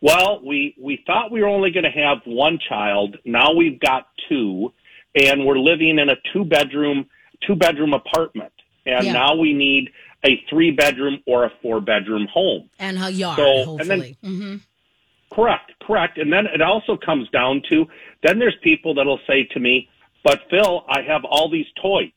[0.00, 3.18] Well, we we thought we were only going to have one child.
[3.26, 4.72] Now we've got two,
[5.14, 7.06] and we're living in a two bedroom
[7.46, 8.52] two bedroom apartment.
[8.86, 9.12] And yeah.
[9.12, 9.90] now we need
[10.24, 13.36] a three bedroom or a four bedroom home and a yard.
[13.36, 13.78] So, hopefully.
[13.80, 14.56] And then, mm-hmm.
[15.30, 16.16] Correct, correct.
[16.16, 17.86] And then it also comes down to
[18.22, 19.90] then there's people that'll say to me,
[20.24, 22.10] "But Phill, I have all these toys."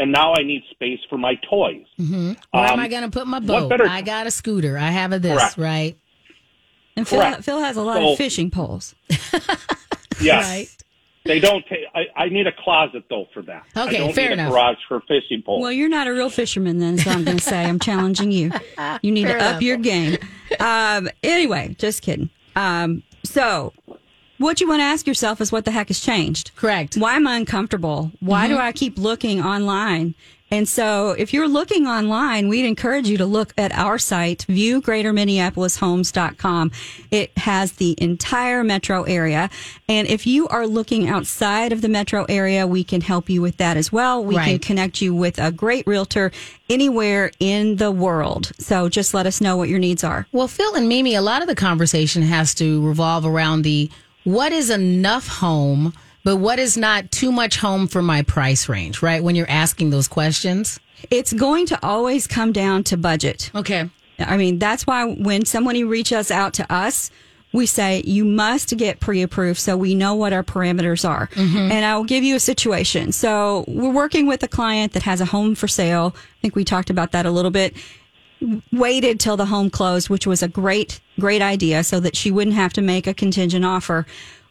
[0.00, 1.84] And now I need space for my toys.
[1.98, 2.32] Mm-hmm.
[2.52, 3.68] Where um, am I going to put my boat?
[3.68, 3.86] Better...
[3.86, 4.78] I got a scooter.
[4.78, 5.58] I have a this, Correct.
[5.58, 5.98] right?
[6.96, 8.94] And Phill, Phill, has a lot so, of fishing poles.
[10.20, 10.48] yes.
[10.48, 10.68] Right.
[11.26, 11.80] They don't take.
[11.94, 13.64] I, I, need a closet though for that.
[13.76, 14.48] Okay, I don't fair need enough.
[14.48, 15.60] A garage for fishing poles.
[15.60, 18.50] Well, you're not a real fisherman then, so I'm going to say I'm challenging you.
[19.02, 19.56] You need fair to enough.
[19.56, 20.16] up your game.
[20.58, 22.30] Um, anyway, just kidding.
[22.56, 23.74] Um, so
[24.40, 26.52] what you want to ask yourself is what the heck has changed?
[26.56, 26.96] Correct.
[26.96, 28.10] Why am I uncomfortable?
[28.20, 28.54] Why mm-hmm.
[28.54, 30.14] do I keep looking online?
[30.50, 36.72] And so if you're looking online, we'd encourage you to look at our site, viewgreaterminneapolishomes.com.
[37.12, 39.48] It has the entire metro area.
[39.88, 43.58] And if you are looking outside of the metro area, we can help you with
[43.58, 44.24] that as well.
[44.24, 44.48] We right.
[44.48, 46.32] can connect you with a great realtor
[46.68, 48.50] anywhere in the world.
[48.58, 50.26] So just let us know what your needs are.
[50.32, 53.88] Well, Phill and Mimi, a lot of the conversation has to revolve around the
[54.24, 55.92] what is enough home–
[56.24, 59.22] but what is not too much home for my price range, right?
[59.22, 60.78] When you're asking those questions,
[61.10, 63.50] it's going to always come down to budget.
[63.54, 63.88] Okay.
[64.18, 67.10] I mean, that's why when somebody reaches out to us,
[67.52, 71.28] we say you must get pre-approved so we know what our parameters are.
[71.28, 71.72] Mm-hmm.
[71.72, 73.12] And I'll give you a situation.
[73.12, 76.14] So we're working with a client that has a home for sale.
[76.14, 77.74] I think we talked about that a little bit.
[78.72, 82.56] Waited till the home closed, which was a great, great idea so that she wouldn't
[82.56, 84.06] have to make a contingent offer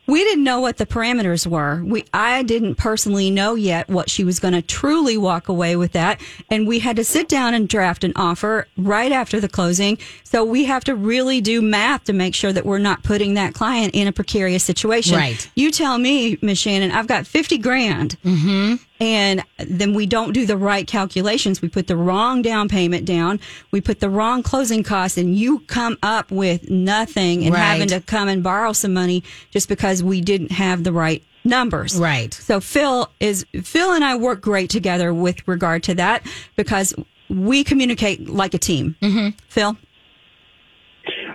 [0.09, 1.83] we didn't know what the parameters were.
[1.83, 5.91] We, I didn't personally know yet what she was going to truly walk away with
[5.91, 6.19] that.
[6.49, 9.99] And we had to sit down and draft an offer right after the closing.
[10.23, 13.53] So we have to really do math to make sure that we're not putting that
[13.53, 15.15] client in a precarious situation.
[15.15, 15.49] Right.
[15.55, 18.17] You tell me, Miss Shannan, I've got 50 grand.
[18.25, 21.61] Mm-hmm and then we don't do the right calculations.
[21.61, 23.39] We put the wrong down payment down.
[23.71, 27.61] We put the wrong closing costs and you come up with nothing and right.
[27.61, 31.97] having to come and borrow some money just because we didn't have the right numbers.
[31.97, 32.33] Right.
[32.33, 36.93] So Phill is, Phill and I work great together with regard to that because
[37.29, 38.95] we communicate like a team.
[39.01, 39.37] Mm-hmm.
[39.47, 39.77] Phill?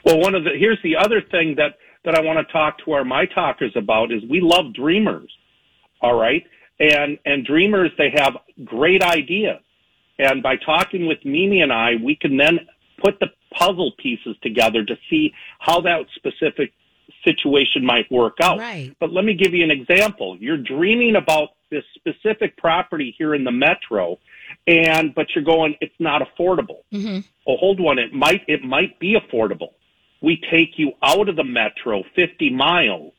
[0.05, 2.92] Well, one of the, here's the other thing that that I want to talk to
[2.92, 5.33] our my talkers about is we love dreamers.
[6.03, 6.44] All right.
[6.92, 9.61] And, and dreamers, they have great ideas.
[10.18, 12.61] And by talking with Mimi and I, we can then
[13.03, 16.73] put the puzzle pieces together to see how that specific
[17.25, 18.59] situation might work out.
[18.59, 18.94] Right.
[19.01, 20.37] But let me give you an example.
[20.38, 24.18] You're dreaming about this specific property here in the metro
[24.66, 26.83] and but you're going it's not affordable.
[26.92, 27.20] Mm-hmm.
[27.47, 29.73] Oh, hold on, it might it might be affordable.
[30.23, 33.12] We take you out of the metro 50 miles.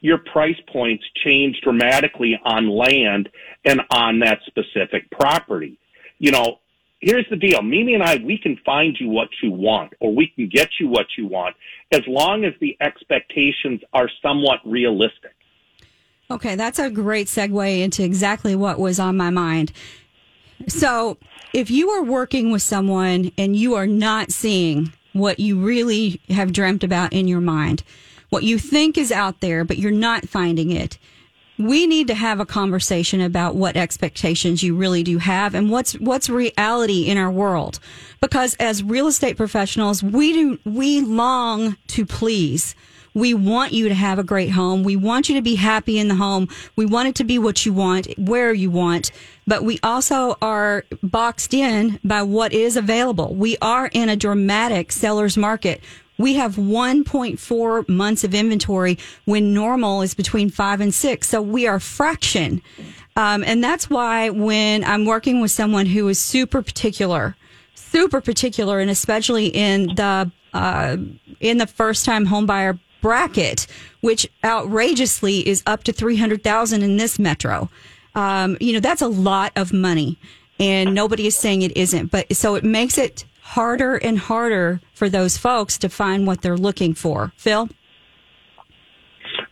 [0.00, 3.28] Your price points change dramatically on land
[3.64, 5.78] and on that specific property.
[6.18, 6.58] You know,
[7.00, 7.62] here's the deal.
[7.62, 10.88] Mimi and I, we can find you what you want or we can get you
[10.88, 11.56] what you want
[11.92, 15.34] as long as the expectations are somewhat realistic.
[16.30, 19.72] Okay, that's a great segue into exactly what was on my mind.
[20.68, 21.16] So,
[21.52, 26.52] if you are working with someone and you are not seeing what you really have
[26.52, 27.82] dreamt about in your mind,
[28.30, 30.98] what you think is out there, but you're not finding it,
[31.60, 35.92] we need to have a conversation about what expectations you really do have and what's
[36.00, 37.78] what's reality in our world.
[38.20, 42.74] Because as real estate professionals we do we long to please.
[43.12, 44.84] We want you to have a great home.
[44.84, 46.48] We want you to be happy in the home.
[46.76, 49.10] We want it to be what you want where you want.
[49.48, 53.34] But we also are boxed in by what is available.
[53.34, 55.82] We are in a dramatic seller's market
[56.20, 61.28] we have 1.4 months of inventory when normal is between five and six.
[61.28, 62.62] So we are fraction.
[63.16, 67.36] Um, and that's why when I'm working with someone who is super particular,
[67.74, 70.96] super particular, and especially in the, uh,
[71.40, 73.66] in the first time homebuyer bracket,
[74.00, 77.70] which outrageously is up to 300,000 in this metro.
[78.14, 80.18] Um, you know, that's a lot of money
[80.60, 85.08] and nobody is saying it isn't, but so it makes it harder and harder for
[85.08, 87.32] those folks to find what they're looking for.
[87.36, 87.68] Phill?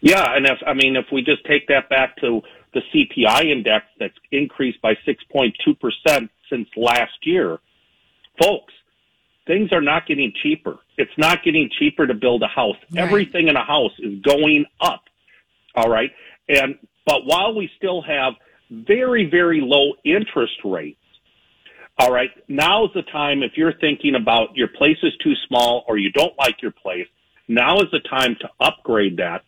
[0.01, 2.41] Yeah, and if I mean if we just take that back to
[2.75, 7.59] the CPI index that's increased by 6.2% since last year,
[8.41, 8.73] folks,
[9.47, 10.79] things are not getting cheaper.
[10.97, 12.77] It's not getting cheaper to build a house.
[12.93, 13.03] Right.
[13.03, 15.03] Everything in a house is going up.
[15.75, 16.11] All right?
[16.49, 18.35] And but while we still have
[18.71, 20.98] very very low interest rates,
[21.99, 25.99] all right, now's the time if you're thinking about your place is too small or
[25.99, 27.07] you don't like your place,
[27.49, 29.43] now is the time to upgrade that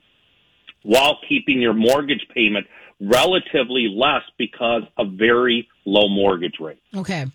[0.83, 2.67] while keeping your mortgage payment
[3.01, 6.81] relatively less because of very low mortgage rates.
[6.95, 7.27] Okay.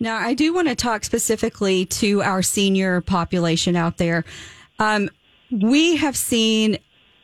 [0.00, 4.24] Now, I do want to talk specifically to our senior population out there.
[4.78, 5.10] Um,
[5.50, 6.78] we have seen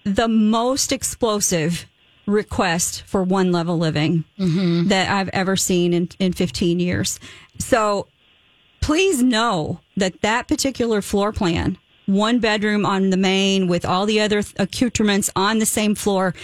[0.05, 1.87] the most explosive
[2.29, 4.89] request for one level living mm-hmm.
[4.89, 7.19] that I've ever seen in, in 15 years.
[7.59, 8.07] So
[8.81, 14.21] please know that that particular floor plan, one bedroom on the main with all the
[14.21, 16.35] other accoutrements on the same floor,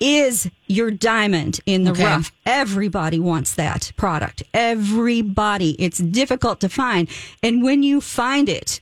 [0.00, 2.04] is your diamond in the Okay.
[2.04, 2.32] rough.
[2.44, 4.42] Everybody wants that product.
[4.52, 5.76] Everybody.
[5.78, 7.08] It's difficult to find.
[7.42, 8.80] And when you find it,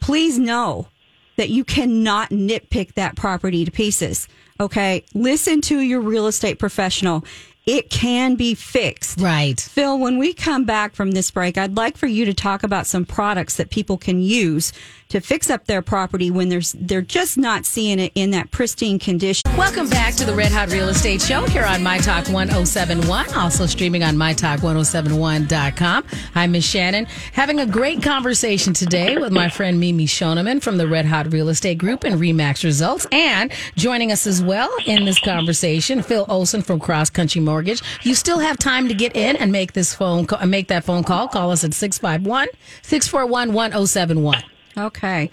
[0.00, 0.88] please know
[1.36, 4.28] that you cannot nitpick that property to pieces.
[4.60, 5.04] Okay.
[5.14, 7.24] Listen to your real estate professional.
[7.66, 9.20] It can be fixed.
[9.20, 9.58] Right.
[9.58, 12.86] Phill, when we come back from this break, I'd like for you to talk about
[12.86, 14.72] some products that people can use
[15.08, 18.98] to fix up their property when there's they're just not seeing it in that pristine
[18.98, 19.42] condition.
[19.56, 23.66] Welcome back to the Red Hot Real Estate Show here on My Talk 1071, also
[23.66, 26.04] streaming on MyTalk1071.com.
[26.34, 30.88] I'm Miss Shannan, having a great conversation today with my friend Mimi Schoneman from the
[30.88, 33.06] Red Hot Real Estate Group and Re/Max Results.
[33.12, 37.82] And joining us as well in this conversation, Phill Olson from Cross Country Mortgage.
[38.02, 41.04] You still have time to get in and make this phone call, make that phone
[41.04, 41.28] call.
[41.28, 42.48] Call us at 651
[42.82, 44.42] 641 1071.
[44.76, 45.30] Okay.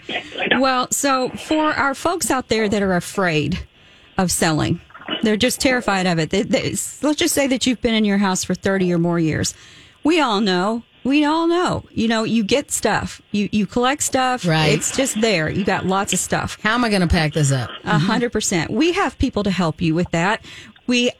[0.58, 3.58] Well, so for our folks out there that are afraid
[4.18, 4.80] of selling,
[5.22, 6.30] they're just terrified of it.
[6.30, 6.62] They, they,
[7.02, 9.54] let's just say that you've been in your house for 30 or more years.
[10.04, 10.82] We all know.
[11.04, 11.84] We all know.
[11.90, 13.20] You know, you get stuff.
[13.32, 14.46] You you collect stuff.
[14.46, 14.72] Right.
[14.72, 15.50] It's just there.
[15.50, 16.58] You got lots of stuff.
[16.62, 17.70] How am I going to pack this up?
[17.84, 18.70] A hundred percent.
[18.70, 20.44] We have people to help you with that.
[20.86, 21.10] We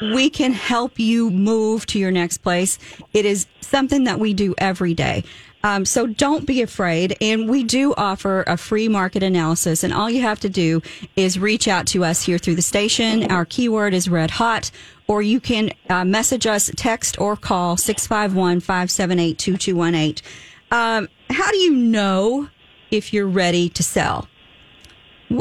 [0.00, 2.78] we can help you move to your next place.
[3.12, 5.24] It is something that we do every day.
[5.64, 7.16] Um, so don't be afraid.
[7.20, 9.82] And we do offer a free market analysis.
[9.82, 10.82] And all you have to do
[11.16, 13.30] is reach out to us here through the station.
[13.30, 14.70] Our keyword is red hot,
[15.08, 20.24] or you can uh, message us, text, or call 651 578 2218.
[20.70, 22.48] Um, How do you know
[22.90, 24.28] if you're ready to sell?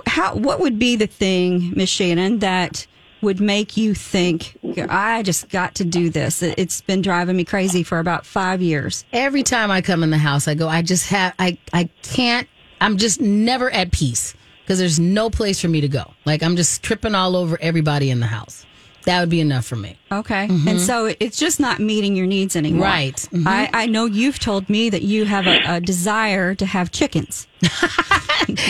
[0.05, 2.87] how what would be the thing, Miss Shannan, that
[3.27, 4.57] would make you think
[4.89, 6.41] I just got to do this?
[6.41, 9.03] It- It's been driving me crazy for about five years.
[9.11, 12.47] every time I come in the house, I go, I just have, I, I can't,
[12.81, 14.33] I'm just never at peace.
[14.63, 16.13] because there's no place for me to go.
[16.25, 18.65] Like I'm just tripping all over everybody in the house.
[19.05, 19.97] That would be enough for me.
[20.11, 20.49] Okay.
[20.67, 22.83] And so it's just not meeting your needs anymore.
[22.87, 23.15] Right.
[23.31, 23.47] Mhm.
[23.47, 27.47] I, I know you've told me that you have a, a desire to have chickens.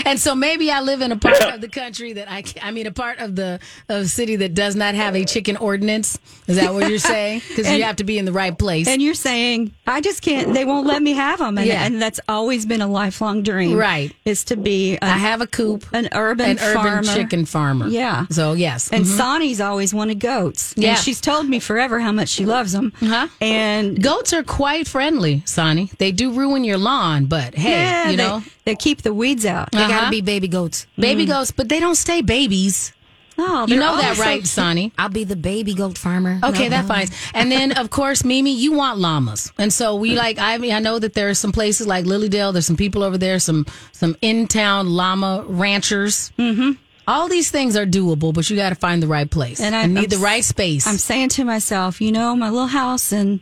[0.05, 2.87] And so maybe I live in a part of the country that I, I mean,
[2.87, 3.59] a part of the
[3.89, 6.17] of city that does not have a chicken ordinance.
[6.47, 7.41] Is that what you're saying?
[7.49, 8.87] Because you have to be in the right place.
[8.87, 11.57] And you're saying, I just can't, they won't let me have them.
[11.57, 11.85] And, Yeah.
[11.85, 13.75] and that's always been a lifelong dream.
[13.75, 14.15] Right.
[14.25, 17.03] Is to be a, I have a coop, an urban an urban farmer.
[17.03, 17.87] chicken farmer.
[17.87, 18.25] Yeah.
[18.29, 19.17] So yes, And Mhm.
[19.17, 20.73] Sonny's always wanted goats.
[20.77, 20.91] Yeah.
[20.91, 22.93] And she's told me forever how much she loves them.
[23.01, 23.27] Uh-huh.
[23.41, 25.91] And goats are quite friendly, Sonny.
[25.97, 28.43] They do ruin your lawn, but hey, yeah, you they, know.
[28.65, 29.71] they keep the weeds out.
[29.71, 30.87] They gotta be baby goats.
[30.97, 32.93] baby goats, but they don't stay babies.
[33.39, 34.91] Oh, You know that, also- right, Sonny?
[34.97, 36.39] I'll be the baby goat farmer.
[36.43, 36.87] Okay, No, that no.
[36.87, 37.07] fine.
[37.35, 40.39] And then, of course, Mimi, you want llamas, and so we like.
[40.39, 42.51] I mean, I know that there are some places like Lilydale.
[42.51, 46.31] There's some people over there, some some in town llama ranchers.
[46.39, 46.71] Mm-hmm.
[47.07, 49.75] All these things are doable, but you got to find the right place And and
[49.75, 50.87] I- I need I'm the right space.
[50.87, 53.39] I'm saying to myself, you know, my little house in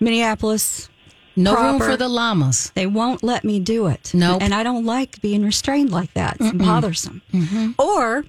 [0.00, 0.88] Minneapolis,
[1.36, 2.72] no room for the llamas.
[2.74, 4.10] they won't let me do it.
[4.14, 4.42] Nope.
[4.42, 6.36] And I don't like being restrained like that.
[6.40, 7.22] It's bothersome.
[7.78, 8.24] Or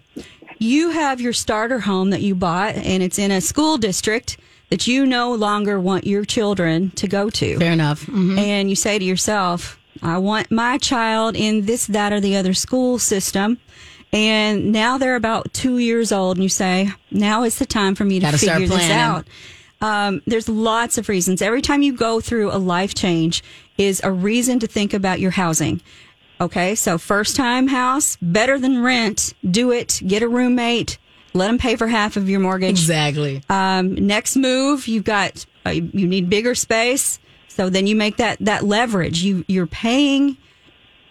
[0.59, 4.37] you have your starter home that you bought and it's in a school district
[4.69, 7.57] that you no longer want your children to go to.
[7.57, 8.05] Fair enough.
[8.05, 8.37] Mhm.
[8.37, 12.53] And you say to yourself, I want my child in this, that, or the other
[12.53, 13.57] school system.
[14.13, 18.05] And now they're about two years old, and you say, now is the time for
[18.05, 19.25] me to Gotta start figure this out.
[19.81, 21.41] Um, there's lots of reasons.
[21.41, 23.43] Every time you go through a life change
[23.77, 25.81] is a reason to think about your housing.
[26.39, 29.33] Okay, so first time house, better than rent.
[29.49, 30.01] Do it.
[30.05, 30.97] Get a roommate.
[31.33, 32.71] Let them pay for half of your mortgage.
[32.71, 33.43] Exactly.
[33.49, 37.19] Um, next move, you've got uh, you need bigger space.
[37.47, 39.23] So then you make that that leverage.
[39.23, 40.37] You you're paying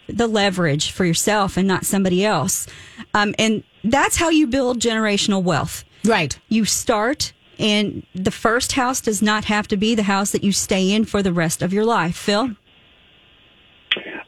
[0.07, 2.67] the leverage for yourself and not somebody else.
[3.13, 5.83] Um, and that's how you build generational wealth.
[6.05, 6.37] Right.
[6.49, 10.51] You start, and the first house does not have to be the house that you
[10.51, 12.15] stay in for the rest of your life.
[12.15, 12.55] Phill.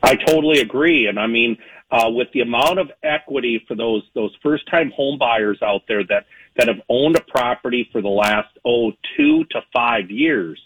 [0.01, 1.57] I totally agree, and I mean,
[1.91, 6.03] uh, with the amount of equity for those those first time home buyers out there
[6.05, 6.25] that
[6.57, 10.59] that have owned a property for the last oh two to five years,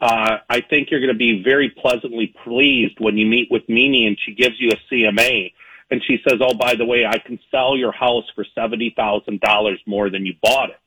[0.00, 4.06] uh, I think you're going to be very pleasantly pleased when you meet with Mimi
[4.06, 5.52] and she gives you a CMA
[5.90, 9.40] and she says, "Oh, by the way, I can sell your house for seventy thousand
[9.40, 10.80] dollars more than you bought it."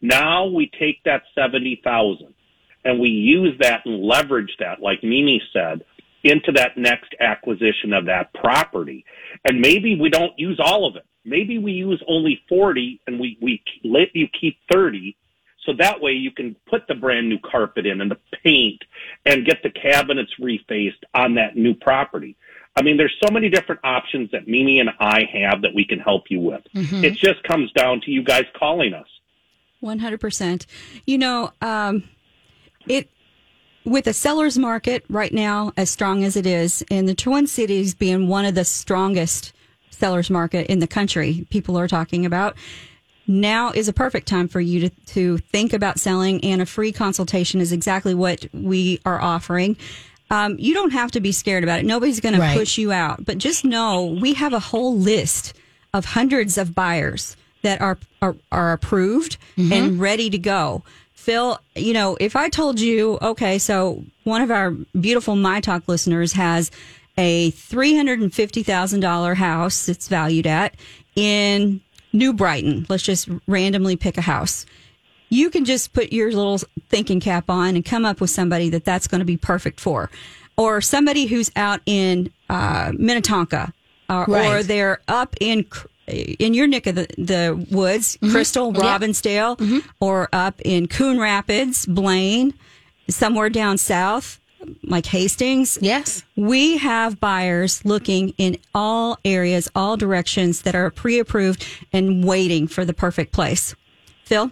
[0.00, 2.34] Now we take that seventy thousand
[2.84, 5.84] and we use that and leverage that, like Mimi said,
[6.24, 9.04] into that next acquisition of that property.
[9.44, 11.04] And maybe we don't use all of it.
[11.24, 15.16] Maybe we use only 40 and we, we let you keep 30.
[15.66, 18.82] So that way you can put the brand new carpet in and the paint
[19.26, 22.36] and get the cabinets refaced on that new property.
[22.74, 25.98] I mean, there's so many different options that Mimi and I have that we can
[25.98, 26.62] help you with.
[26.74, 27.04] Mm-hmm.
[27.04, 29.08] It just comes down to you guys calling us.
[29.80, 30.66] One hundred percent.
[31.06, 32.04] You know, um,
[32.86, 33.08] it
[33.84, 37.94] with a seller's market right now as strong as it is, and the Twin Cities
[37.94, 39.52] being one of the strongest
[39.90, 42.56] sellers market in the country, people are talking about.
[43.26, 46.92] Now is a perfect time for you to, to think about selling, and a free
[46.92, 49.76] consultation is exactly what we are offering.
[50.30, 51.86] Um, you don't have to be scared about it.
[51.86, 52.52] Nobody's going Right.
[52.54, 55.54] to push you out, but just know we have a whole list
[55.94, 60.82] of hundreds of buyers that are are, are approved and ready to go.
[61.12, 65.86] Phil, you know, if I told you, okay, so one of our beautiful My Talk
[65.86, 66.70] listeners has
[67.18, 70.74] a three hundred and fifty thousand dollar house it's valued at
[71.16, 71.80] in
[72.12, 72.86] New Brighton.
[72.88, 74.64] Let's just randomly pick a house.
[75.28, 78.84] You can just put your little thinking cap on and come up with somebody that
[78.84, 80.10] that's going to be perfect for,
[80.56, 83.74] or somebody who's out in uh, Minnetonka,
[84.08, 85.66] uh, or they're up in
[86.08, 88.30] in your neck of the, the woods, mm-hmm.
[88.30, 89.78] Crystal, Robbinsdale, mm-hmm.
[90.00, 92.54] or up in Coon Rapids, Blaine,
[93.08, 94.40] somewhere down south,
[94.82, 95.78] like Hastings.
[95.80, 96.22] Yes.
[96.36, 102.66] We have buyers looking in all areas, all directions that are pre approved and waiting
[102.66, 103.74] for the perfect place.
[104.24, 104.50] Phill?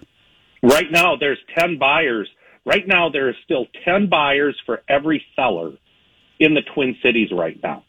[0.63, 2.29] Right now, there's 10 buyers.
[2.65, 5.73] Right now, there are still 10 buyers for every seller
[6.41, 7.85] in the Twin Cities right now.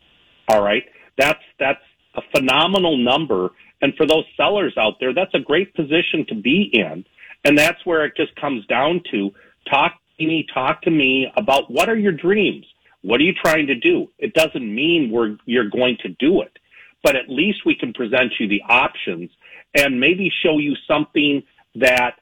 [0.48, 0.84] All right.
[1.18, 1.82] That's, that's
[2.18, 3.52] a phenomenal number.
[3.82, 7.06] And for those sellers out there, that's a great position to be in.
[7.46, 9.32] And that's where it just comes down to
[9.70, 12.66] talk to me, talk to me about what are your dreams?
[13.04, 14.10] What are you trying to do?
[14.18, 16.58] It doesn't mean we're, you're going to do it,
[17.04, 19.30] but at least we can present you the options
[19.76, 21.44] and maybe show you something
[21.76, 22.16] that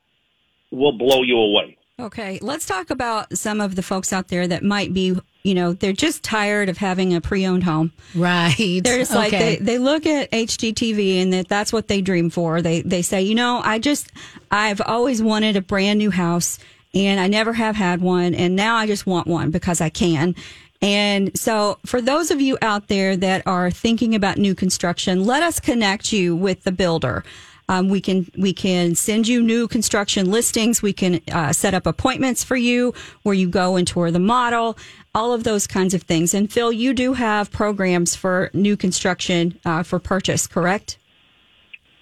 [0.72, 1.78] will blow you away.
[1.98, 5.74] Okay, let's talk about some of the folks out there that might be you know,
[5.74, 7.93] they're just tired of having a pre-owned home.
[8.16, 8.82] Right.
[8.84, 12.64] They're just like they, they look at HGTV and that that's what they dream for.
[12.64, 14.12] They they say, you know, I just
[14.50, 16.58] I've always wanted a brand new house
[16.96, 20.36] and I never have had one and now I just want one because I can.
[20.82, 25.43] And so for those of you out there that are thinking about new construction, let
[25.43, 27.24] us connect you with the builder.
[27.68, 30.82] Um, we can we can send you new construction listings.
[30.82, 32.93] We can uh, set up appointments for you
[33.24, 34.78] where you go and tour the model,
[35.13, 36.34] all of those kinds of things.
[36.34, 40.97] And Phill, you do have programs for new construction uh, for purchase, correct?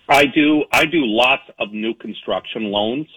[0.10, 0.66] I do.
[0.72, 3.08] I do lots of new construction loans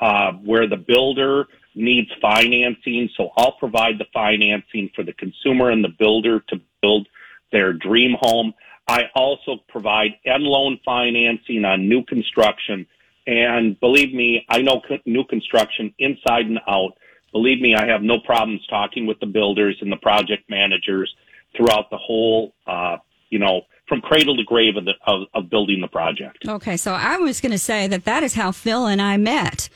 [0.00, 5.82] uh, where the builder needs financing, so I'll provide the financing for the consumer and
[5.82, 7.08] the builder to build
[7.52, 8.52] their dream home.
[8.88, 12.86] I also provide end loan financing on new construction,
[13.26, 16.92] and believe me, I know new construction inside and out.
[17.32, 21.14] Believe me, I have no problems talking with the builders and the project managers
[21.54, 22.96] throughout the whole, uh,
[23.28, 26.46] you know, from cradle to grave of, the, of, of building the project.
[26.46, 29.67] Okay, so I was going to say that that is how Phill and I met.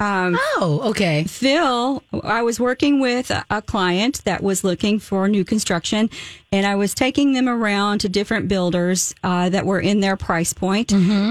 [0.00, 1.24] Um, oh, okay.
[1.24, 6.10] Phill, I was working with a, a client that was looking for new construction,
[6.50, 10.52] and I was taking them around to different builders uh, that were in their price
[10.52, 10.90] point.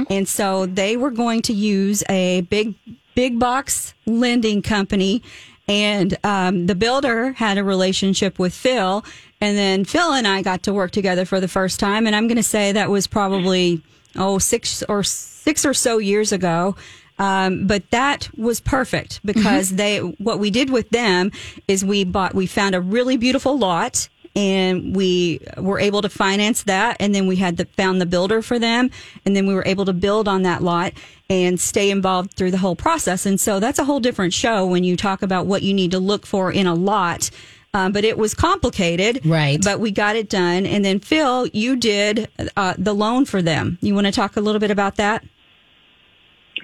[0.09, 2.73] And so they were going to use a big,
[3.15, 5.21] big box lending company.
[5.67, 9.05] And um, the builder had a relationship with Phill.
[9.39, 12.07] And then Phill and I got to work together for the first time.
[12.07, 13.81] And I'm going to say that was probably,
[14.15, 16.75] oh, six or six or so years ago.
[17.23, 21.31] Um, but that was perfect because they, what we did with them
[21.69, 26.63] is we bought, we found a really beautiful lot and we were able to finance
[26.63, 26.97] that.
[26.99, 28.91] And then we had the, found the builder for them.
[29.25, 30.91] And then we were able to build on that lot
[31.29, 33.25] and stay involved through the whole process.
[33.25, 35.99] And so that's a whole different show when you talk about what you need to
[35.99, 37.29] look for in a lot.
[37.73, 39.25] Um, but it was complicated.
[39.25, 39.63] Right.
[39.63, 40.65] But we got it done.
[40.65, 43.77] And then Phill, you did uh, the loan for them.
[43.81, 45.23] You want to talk a little bit about that?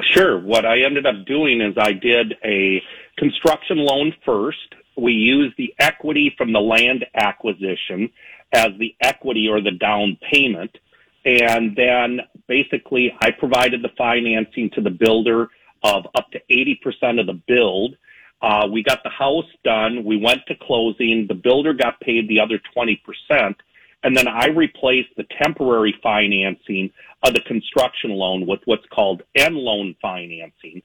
[0.02, 0.40] Sure.
[0.40, 2.82] What I ended up doing is I did a
[3.18, 4.76] construction loan first.
[4.98, 8.10] We used the equity from the land acquisition
[8.52, 10.78] as the equity or the down payment.
[11.26, 15.50] And then basically I provided the financing to the builder
[15.84, 17.96] of up to 80% of the build.
[18.42, 20.06] Uh, we got the house done.
[20.06, 21.28] We went to closing.
[21.28, 23.56] The builder got paid the other 20%.
[24.04, 26.92] And then I replaced the temporary financing
[27.24, 30.82] of the construction loan with what's called end loan financing.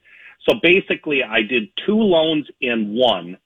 [0.48, 3.38] So basically, I did two loans in one.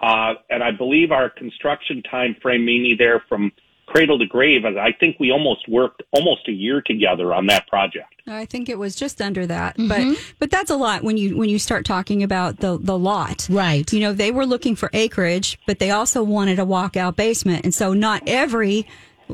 [0.00, 3.52] Uh, and I believe our construction time frame made me there from
[3.90, 4.64] cradle to grave.
[4.64, 8.14] as I think we almost worked almost a year together on that project.
[8.26, 10.12] I think it was just under that, mm-hmm.
[10.12, 13.48] but but that's a lot when you when you start talking about the the lot,
[13.50, 13.90] right?
[13.92, 17.74] You know, they were looking for acreage, but they also wanted a walkout basement, and
[17.74, 18.86] so not every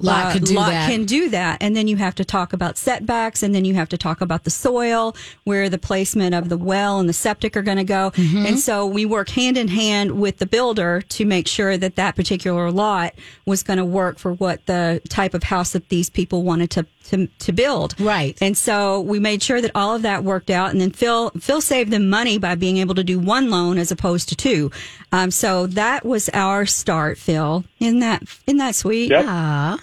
[0.03, 0.90] Lot could do that.
[0.90, 1.59] can do that.
[1.61, 4.44] And then you have to talk about setbacks, and then you have to talk about
[4.44, 8.12] the soil, where the placement of the well and the septic are going to go.
[8.16, 12.16] And so we work hand in hand with the builder to make sure that that
[12.16, 16.42] particular lot was going to work for what the type of house that these people
[16.42, 17.99] wanted to to, to build.
[18.01, 18.36] Right.
[18.40, 20.70] And so we made sure that all of that worked out.
[20.70, 23.90] And then Phill, Phill saved them money by being able to do one loan as
[23.92, 24.70] opposed to two.
[25.12, 27.64] Um, so that was our start, Phil.
[27.80, 29.11] Isn't that, isn't that sweet?
[29.11, 29.24] Yep.
[29.26, 29.78] Ah.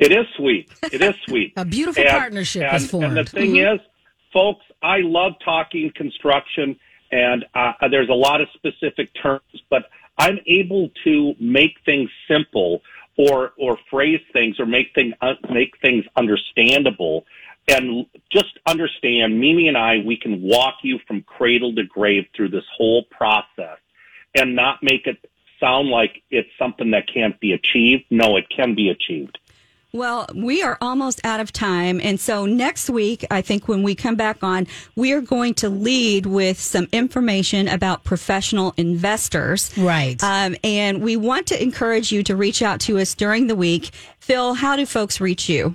[0.00, 0.70] It is sweet.
[0.90, 1.52] It is sweet.
[1.56, 3.06] A beautiful partnership and, is formed.
[3.06, 3.74] And the thing Mhm.
[3.74, 3.80] is,
[4.32, 6.76] folks, I love talking construction,
[7.12, 12.82] and uh, there's a lot of specific terms, but I'm able to make things simple
[13.16, 17.26] or or phrase things or make things uh, make things understandable.
[17.68, 22.48] And just understand, Mimi and I, we can walk you from cradle to grave through
[22.48, 23.78] this whole process
[24.34, 25.18] and not make it
[25.60, 28.04] sound like it's something that can't be achieved.
[28.10, 29.38] No, it can be achieved.
[29.92, 32.00] Well, we are almost out of time.
[32.00, 35.68] And so next week, I think when we come back on, we are going to
[35.68, 39.76] lead with some information about professional investors.
[39.76, 40.22] Right.
[40.22, 43.90] Um, and we want to encourage you to reach out to us during the week.
[44.20, 45.74] Phill, how do folks reach you?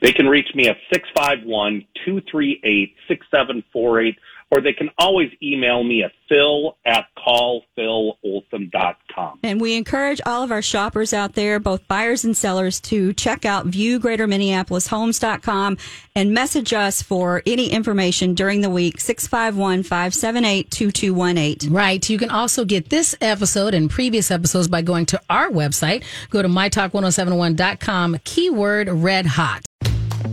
[0.00, 4.18] They can reach me at 651 238 6748,
[4.52, 9.38] or they can always email me at phil at callphilolson.com.
[9.42, 13.46] And we encourage all of our shoppers out there, both buyers and sellers, to check
[13.46, 15.78] out viewgreaterminneapolishomes.com
[16.14, 21.72] and message us for any information during the week, 651 578 2218.
[21.72, 22.10] Right.
[22.10, 26.04] You can also get this episode and previous episodes by going to our website.
[26.28, 29.62] Go to mytalk1071.com, keyword red hot.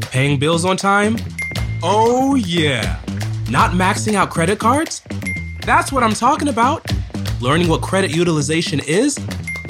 [0.01, 1.15] Paying bills on time?
[1.81, 2.99] Oh, yeah.
[3.49, 5.01] Not maxing out credit cards?
[5.65, 6.85] That's what I'm talking about.
[7.41, 9.17] Learning what credit utilization is?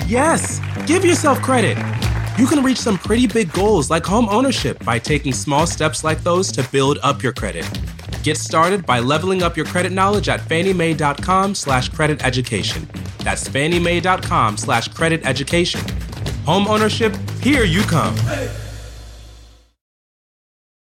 [0.05, 1.77] Yes, give yourself credit.
[2.37, 6.23] You can reach some pretty big goals like home ownership by taking small steps like
[6.23, 7.65] those to build up your credit.
[8.21, 12.89] Get started by leveling up your credit knowledge at fanniemae.com slash credit education.
[13.19, 15.81] That's fanniemae.com slash credit education.
[16.45, 18.15] Home ownership, here you come.